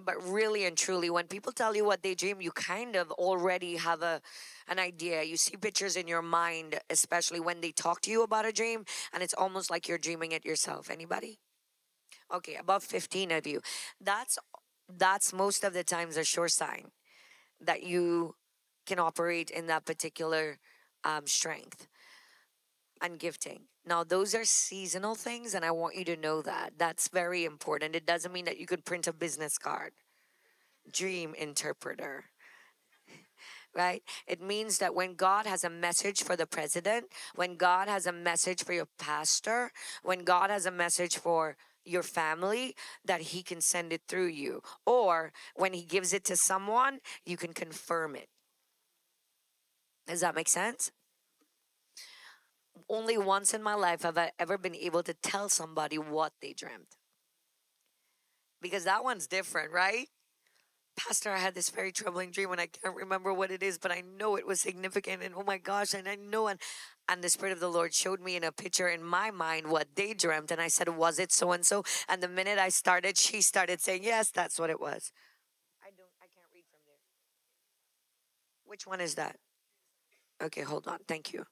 [0.06, 3.76] but really and truly when people tell you what they dream you kind of already
[3.76, 4.22] have a
[4.70, 5.24] an idea.
[5.24, 8.86] You see pictures in your mind especially when they talk to you about a dream
[9.12, 10.90] and it's almost like you're dreaming it yourself.
[10.90, 11.40] Anybody?
[12.34, 13.60] Okay above 15 of you.
[14.00, 14.40] That's
[14.88, 16.92] that's most of the times a sure sign
[17.60, 18.36] that you
[18.86, 20.60] can operate in that particular
[21.04, 21.88] um, strength
[23.02, 23.68] and gifting.
[23.86, 26.74] Now, those are seasonal things, and I want you to know that.
[26.78, 27.96] That's very important.
[27.96, 29.92] It doesn't mean that you could print a business card.
[30.92, 32.26] Dream interpreter,
[33.76, 34.02] right?
[34.26, 38.14] It means that when God has a message for the president, when God has a
[38.14, 39.72] message for your pastor,
[40.02, 44.62] when God has a message for your family, that He can send it through you.
[44.86, 48.30] Or when He gives it to someone, you can confirm it.
[50.08, 50.92] Does that make sense?
[52.90, 56.54] Only once in my life have I ever been able to tell somebody what they
[56.54, 56.98] dreamt.
[58.62, 60.08] Because that one's different, right?
[60.96, 63.92] Pastor, I had this very troubling dream and I can't remember what it is, but
[63.92, 66.60] I know it was significant and oh my gosh, and I know and
[67.10, 69.96] and the Spirit of the Lord showed me in a picture in my mind what
[69.96, 71.84] they dreamt, and I said, Was it so and so?
[72.08, 75.12] And the minute I started, she started saying, Yes, that's what it was.
[75.84, 76.96] I don't I can't read from there.
[78.66, 79.38] Which one is that?
[80.42, 81.00] Okay, hold on.
[81.08, 81.46] Thank you.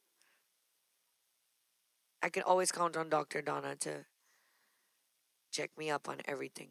[2.24, 3.42] I can always count on Dr.
[3.42, 4.06] Donna to
[5.52, 6.70] check me up on everything.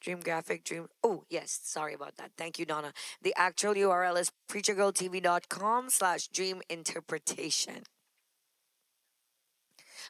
[0.00, 0.88] Dream graphic, dream.
[1.02, 1.60] Oh, yes.
[1.62, 2.32] Sorry about that.
[2.36, 2.92] Thank you, Donna.
[3.22, 7.84] The actual URL is preachergirltv.com slash dream interpretation.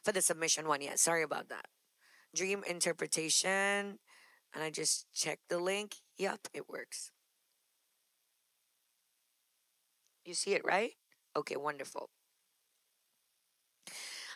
[0.03, 0.99] For the submission one, yes.
[0.99, 1.67] Sorry about that.
[2.35, 3.99] Dream interpretation.
[4.53, 5.95] And I just checked the link.
[6.17, 7.11] Yep, it works.
[10.25, 10.91] You see it, right?
[11.37, 12.09] Okay, wonderful.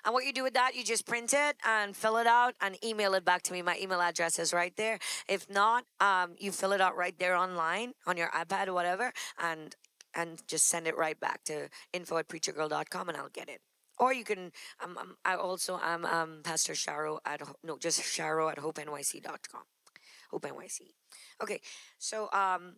[0.06, 2.84] And what you do with that, you just print it and fill it out and
[2.84, 3.62] email it back to me.
[3.62, 5.00] My email address is right there.
[5.28, 9.14] If not, um, you fill it out right there online on your iPad or whatever,
[9.38, 9.76] and
[10.16, 13.62] and just send it right back to info at preachergirl.com and I'll get it.
[14.00, 14.52] Or you can,
[14.84, 19.64] um, um, I also am um, Pastor Sharo at, no, just Sharo at hopenyc.com.
[20.32, 20.94] Hope NYC.
[21.44, 21.60] Okay,
[21.98, 22.76] so um,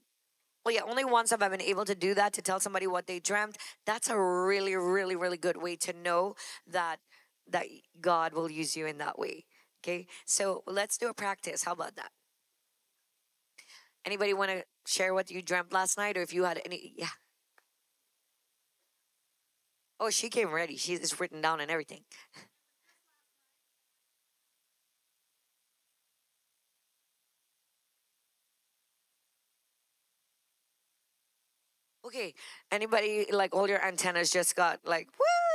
[0.64, 3.08] well, yeah, only once have I been able to do that to tell somebody what
[3.08, 3.58] they dreamt.
[3.86, 6.36] That's a really, really, really good way to know
[6.68, 6.98] that
[7.50, 7.66] that
[8.00, 9.46] God will use you in that way.
[9.84, 11.64] Okay, so let's do a practice.
[11.64, 12.12] How about that?
[14.06, 16.94] Anybody want to share what you dreamt last night, or if you had any?
[16.98, 17.08] Yeah.
[20.00, 20.78] Oh, she came ready.
[20.78, 22.02] She's written down and everything.
[32.06, 32.34] Okay.
[32.72, 35.51] Anybody like all your antennas just got like woo?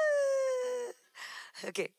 [1.65, 1.93] Okay.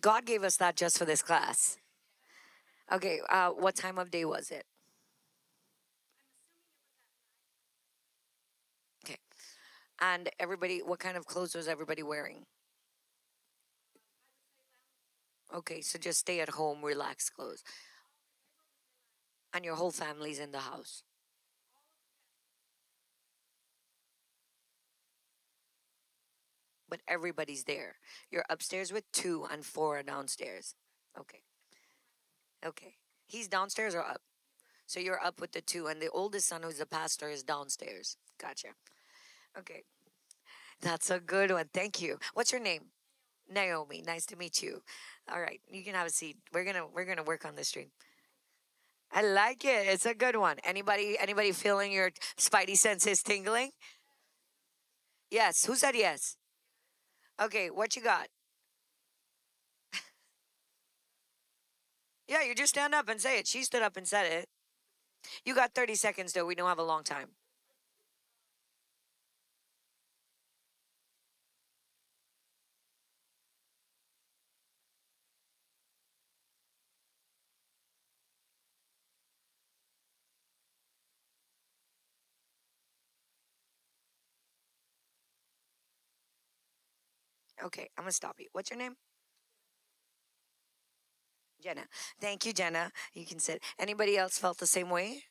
[0.00, 1.78] God gave us that just for this class.
[2.92, 4.64] Okay, uh, what time of day was it?
[9.04, 9.18] Okay.
[10.00, 12.44] And everybody, what kind of clothes was everybody wearing?
[15.54, 17.62] Okay, so just stay at home, relax clothes.
[19.52, 21.02] And your whole family's in the house.
[26.90, 27.96] But everybody's there.
[28.30, 30.74] You're upstairs with two and four are downstairs.
[31.18, 31.42] Okay.
[32.66, 32.96] Okay.
[33.26, 34.20] He's downstairs or up?
[34.86, 38.16] So you're up with the two, and the oldest son, who's the pastor, is downstairs.
[38.40, 38.70] Gotcha.
[39.56, 39.84] Okay.
[40.80, 41.66] That's a good one.
[41.72, 42.18] Thank you.
[42.34, 42.86] What's your name?
[43.48, 44.02] Naomi.
[44.04, 44.82] Nice to meet you.
[45.32, 46.38] All right, you can have a seat.
[46.52, 47.90] We're gonna we're gonna work on this stream.
[49.12, 49.86] I like it.
[49.88, 50.56] It's a good one.
[50.64, 53.70] Anybody anybody feeling your spidey senses tingling?
[55.30, 55.66] Yes.
[55.66, 56.36] Who said yes?
[57.40, 58.28] Okay, what you got?
[62.28, 63.46] Yeah, you just stand up and say it.
[63.46, 64.46] She stood up and said it.
[65.44, 66.46] You got 30 seconds though.
[66.46, 67.28] We don't have a long time.
[87.64, 88.46] Okay, I'm gonna stop you.
[88.52, 88.96] What's your name?
[91.62, 91.82] Jenna.
[92.20, 92.90] Thank you, Jenna.
[93.12, 93.62] You can sit.
[93.78, 95.24] Anybody else felt the same way?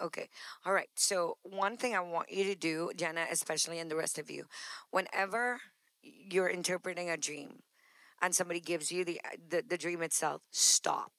[0.00, 0.28] Okay.
[0.64, 0.88] All right.
[0.96, 4.44] So, one thing I want you to do, Jenna, especially and the rest of you,
[4.90, 5.60] whenever
[6.02, 7.62] you're interpreting a dream
[8.20, 11.12] and somebody gives you the the, the dream itself, stop.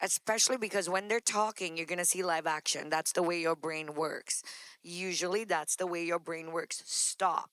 [0.00, 2.90] Especially because when they're talking, you're going to see live action.
[2.90, 4.42] That's the way your brain works.
[4.82, 6.82] Usually, that's the way your brain works.
[6.84, 7.50] Stop.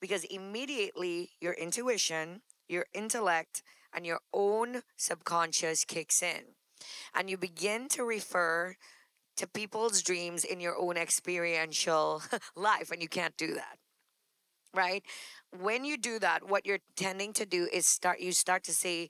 [0.00, 6.54] Because immediately your intuition, your intellect, and your own subconscious kicks in.
[7.14, 8.76] And you begin to refer
[9.36, 12.22] to people's dreams in your own experiential
[12.56, 13.78] life, and you can't do that.
[14.74, 15.02] Right?
[15.50, 19.08] When you do that, what you're tending to do is start you start to say,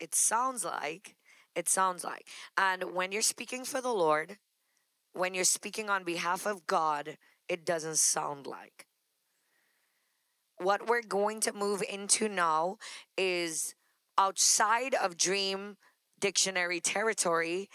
[0.00, 1.16] it sounds like,
[1.54, 2.26] it sounds like.
[2.56, 4.38] And when you're speaking for the Lord,
[5.12, 7.18] when you're speaking on behalf of God,
[7.48, 8.86] it doesn't sound like.
[10.60, 12.76] What we're going to move into now
[13.16, 13.74] is
[14.18, 15.78] outside of dream
[16.20, 17.70] dictionary territory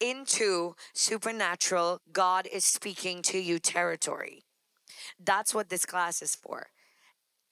[0.00, 4.44] into supernatural, God is speaking to you territory.
[5.18, 6.66] That's what this class is for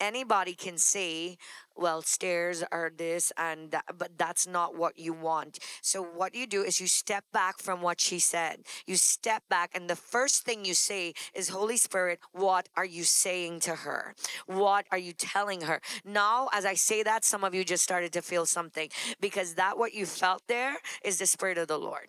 [0.01, 1.36] anybody can say
[1.76, 5.59] well stairs are this and that but that's not what you want.
[5.82, 8.61] So what you do is you step back from what she said.
[8.86, 13.05] You step back and the first thing you say is holy spirit what are you
[13.05, 14.14] saying to her?
[14.47, 15.80] What are you telling her?
[16.05, 18.88] Now as i say that some of you just started to feel something
[19.20, 22.09] because that what you felt there is the spirit of the lord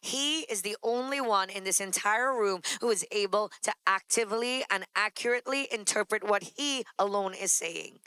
[0.00, 4.84] he is the only one in this entire room who is able to actively and
[4.94, 7.98] accurately interpret what he alone is saying.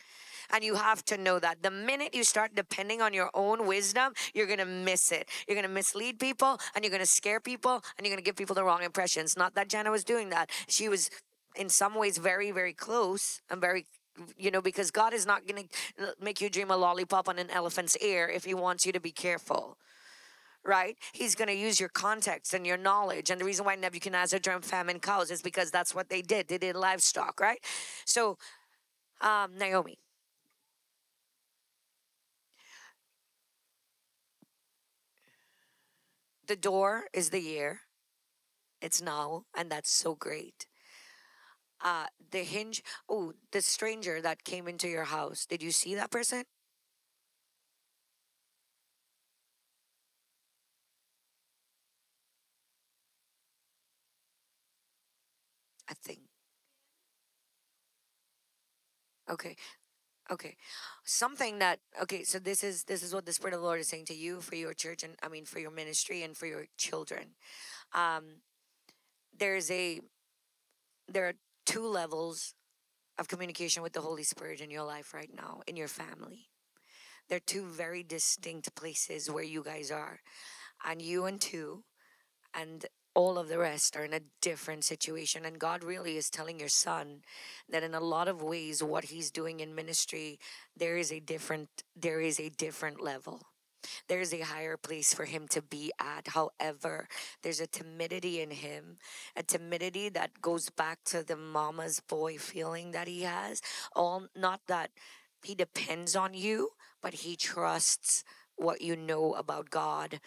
[0.49, 4.13] And you have to know that the minute you start depending on your own wisdom,
[4.34, 5.28] you're going to miss it.
[5.47, 8.28] You're going to mislead people and you're going to scare people and you're going to
[8.28, 9.36] give people the wrong impressions.
[9.36, 10.49] Not that Jenna was doing that.
[10.67, 11.09] She was
[11.55, 13.86] in some ways very, very close and very
[14.36, 17.38] you know, because God is not going to uh, make you dream a lollipop on
[17.38, 19.78] an elephant's ear if He wants you to be careful
[20.68, 20.97] right?
[21.13, 23.30] He's going to use your context and your knowledge.
[23.30, 26.47] And the reason why Nebuchadnezzar dreamt famine cows is because that's what they did.
[26.47, 27.59] They did livestock, right?
[28.05, 28.38] So,
[29.22, 29.99] um, Naomi.
[36.47, 37.82] The door is the year.
[38.82, 40.65] It's now, and that's so great.
[41.84, 42.84] Uh, the hinge.
[43.07, 45.45] Oh, the stranger that came into your house.
[45.45, 46.43] Did you see that person?
[55.89, 56.19] I think.
[59.29, 59.55] Okay.
[60.31, 60.55] Okay.
[61.05, 63.88] Something that okay, so this is this is what the Spirit of the Lord is
[63.88, 66.65] saying to you for your church and I mean for your ministry and for your
[66.77, 67.35] children.
[67.93, 68.41] Um
[69.38, 70.01] there's a
[71.07, 71.33] there are
[71.65, 72.53] two levels
[73.17, 76.49] of communication with the Holy Spirit in your life right now, in your family.
[77.29, 80.21] They're two very distinct places where you guys are.
[80.85, 81.83] And you and two,
[82.53, 82.85] and
[83.18, 85.43] all of the rest are in a different situation.
[85.43, 87.24] And God really is telling your son
[87.68, 90.38] that in a lot of ways, what he's doing in ministry,
[90.78, 93.41] there is a different, there is a different level.
[94.07, 96.28] There's a higher place for him to be at.
[96.28, 97.07] However,
[97.41, 98.97] there's a timidity in him,
[99.36, 103.61] a timidity that goes back to the mama's boy feeling that he has.
[103.95, 104.91] All not that
[105.41, 106.70] he depends on you,
[107.01, 108.24] but he trusts
[108.57, 110.20] what you know about God.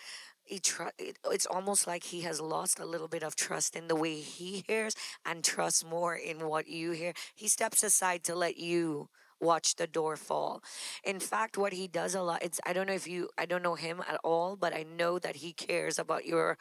[0.50, 3.94] He tr- it's almost like he has lost a little bit of trust in the
[3.94, 7.12] way he hears and trusts more in what you hear.
[7.36, 10.60] He steps aside to let you watch the door fall.
[11.04, 13.62] In fact, what he does a lot, it's I don't know if you I don't
[13.62, 16.58] know him at all, but I know that he cares about your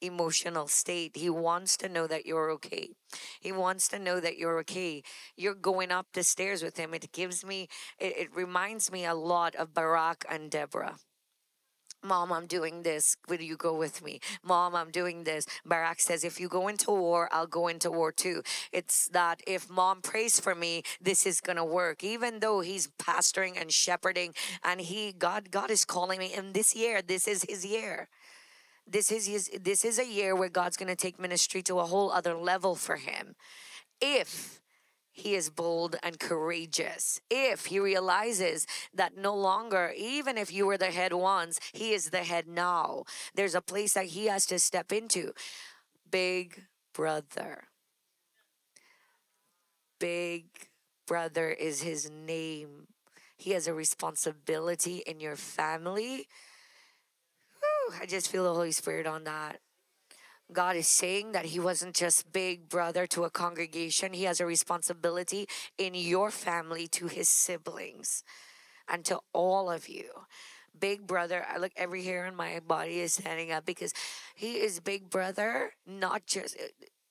[0.00, 1.16] emotional state.
[1.16, 2.90] He wants to know that you're okay.
[3.40, 5.02] He wants to know that you're okay.
[5.36, 6.94] You're going up the stairs with him.
[6.94, 7.68] It gives me,
[7.98, 10.96] it, it reminds me a lot of Barak and Deborah.
[12.06, 13.16] Mom, I'm doing this.
[13.28, 14.20] Will you go with me?
[14.42, 15.46] Mom, I'm doing this.
[15.64, 18.42] Barak says, If you go into war, I'll go into war too.
[18.72, 22.04] It's that if mom prays for me, this is gonna work.
[22.04, 26.74] Even though he's pastoring and shepherding, and he God, God is calling me in this
[26.74, 28.08] year, this is his year
[28.88, 31.86] this is his, this is a year where God's going to take ministry to a
[31.86, 33.34] whole other level for him.
[34.00, 34.60] If
[35.16, 37.20] he is bold and courageous.
[37.30, 42.10] If he realizes that no longer, even if you were the head once, he is
[42.10, 43.04] the head now.
[43.34, 45.32] There's a place that he has to step into.
[46.08, 47.64] Big brother.
[49.98, 50.46] Big
[51.06, 52.86] brother is his name.
[53.36, 56.28] He has a responsibility in your family
[58.00, 59.60] I just feel the Holy Spirit on that.
[60.52, 64.46] God is saying that He wasn't just big brother to a congregation, He has a
[64.46, 65.46] responsibility
[65.78, 68.22] in your family to His siblings
[68.88, 70.04] and to all of you.
[70.78, 73.92] Big brother, I look every hair on my body is standing up because
[74.34, 76.56] He is big brother, not just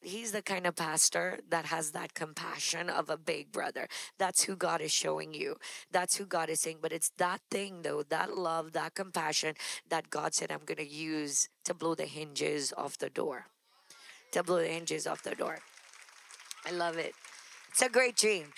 [0.06, 3.88] he's the kind of pastor that has that compassion of a big brother.
[4.18, 5.58] That's who God is showing you.
[5.92, 6.78] That's who God is saying.
[6.82, 9.56] But it's that thing, though, that love, that compassion
[9.90, 13.48] that God said, I'm going to use to blow the hinges off the door.
[14.32, 15.60] To blow the hinges off the door.
[16.66, 17.14] I love it.
[17.70, 18.54] It's a great dream.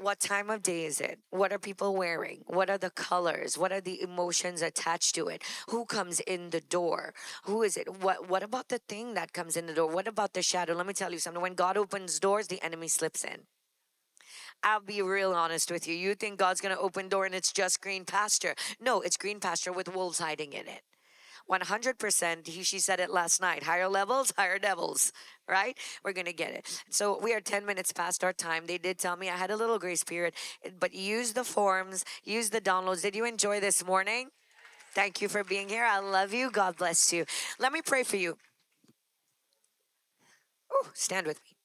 [0.00, 1.18] What time of day is it?
[1.30, 2.44] What are people wearing?
[2.46, 3.58] What are the colors?
[3.58, 5.42] What are the emotions attached to it?
[5.70, 7.14] Who comes in the door?
[7.44, 7.88] Who is it?
[8.00, 9.90] What what about the thing that comes in the door?
[9.90, 10.74] What about the shadow?
[10.74, 11.42] Let me tell you something.
[11.42, 13.48] When God opens doors, the enemy slips in.
[14.62, 15.96] I'll be real honest with you.
[15.96, 18.54] You think God's going to open door and it's just green pasture.
[18.80, 20.82] No, it's green pasture with wolves hiding in it.
[21.50, 22.46] 100%.
[22.46, 23.62] He, she said it last night.
[23.64, 25.12] Higher levels, higher devils,
[25.48, 25.76] right?
[26.04, 26.82] We're going to get it.
[26.90, 28.66] So we are 10 minutes past our time.
[28.66, 30.34] They did tell me I had a little grace period,
[30.78, 33.02] but use the forms, use the downloads.
[33.02, 34.30] Did you enjoy this morning?
[34.94, 35.84] Thank you for being here.
[35.84, 36.50] I love you.
[36.50, 37.24] God bless you.
[37.58, 38.36] Let me pray for you.
[40.72, 41.56] Ooh, stand with me.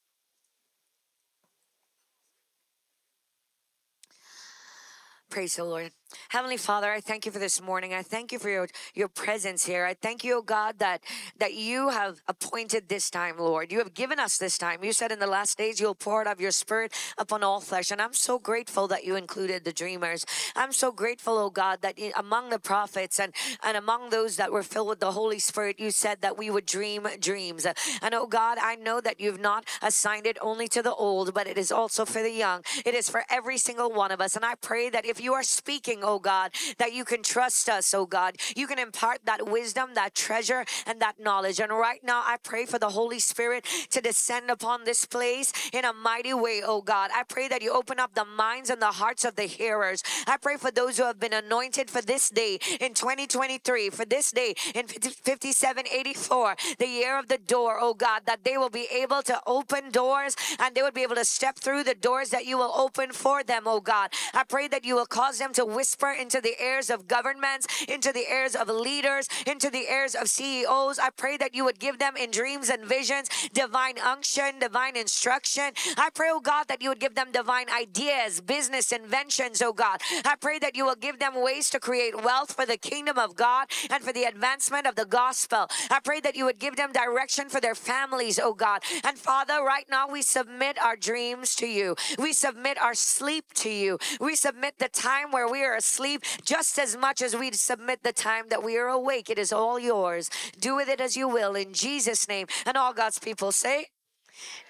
[5.30, 5.90] Praise the Lord.
[6.28, 7.94] Heavenly Father, I thank you for this morning.
[7.94, 9.84] I thank you for your, your presence here.
[9.84, 11.02] I thank you, oh God, that,
[11.38, 13.72] that you have appointed this time, Lord.
[13.72, 14.84] You have given us this time.
[14.84, 17.90] You said in the last days you'll pour out of your spirit upon all flesh.
[17.90, 20.24] And I'm so grateful that you included the dreamers.
[20.56, 24.62] I'm so grateful, oh God, that among the prophets and, and among those that were
[24.62, 27.66] filled with the Holy Spirit, you said that we would dream dreams.
[28.02, 31.46] And oh God, I know that you've not assigned it only to the old, but
[31.46, 32.62] it is also for the young.
[32.84, 34.36] It is for every single one of us.
[34.36, 37.94] And I pray that if you are speaking, oh God, that you can trust us,
[37.94, 38.36] oh God.
[38.56, 41.58] You can impart that wisdom, that treasure, and that knowledge.
[41.60, 45.84] And right now, I pray for the Holy Spirit to descend upon this place in
[45.84, 47.10] a mighty way, oh God.
[47.14, 50.02] I pray that you open up the minds and the hearts of the hearers.
[50.26, 54.30] I pray for those who have been anointed for this day in 2023, for this
[54.30, 59.22] day in 5784, the year of the door, oh God, that they will be able
[59.22, 62.58] to open doors and they would be able to step through the doors that you
[62.58, 64.10] will open for them, oh God.
[64.32, 68.12] I pray that you will cause them to whisper into the ears of governments, into
[68.12, 70.98] the ears of leaders, into the ears of CEOs.
[70.98, 75.72] I pray that you would give them in dreams and visions divine unction, divine instruction.
[75.96, 80.00] I pray, oh God, that you would give them divine ideas, business inventions, oh God.
[80.24, 83.36] I pray that you will give them ways to create wealth for the kingdom of
[83.36, 85.68] God and for the advancement of the gospel.
[85.90, 88.82] I pray that you would give them direction for their families, oh God.
[89.04, 91.96] And Father, right now we submit our dreams to you.
[92.18, 93.98] We submit our sleep to you.
[94.20, 98.12] We submit the time where we are asleep just as much as we submit the
[98.12, 99.28] time that we are awake.
[99.28, 100.30] It is all yours.
[100.60, 102.46] Do with it as you will in Jesus' name.
[102.64, 103.86] And all God's people say,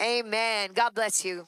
[0.00, 0.70] Amen.
[0.74, 1.46] God bless you.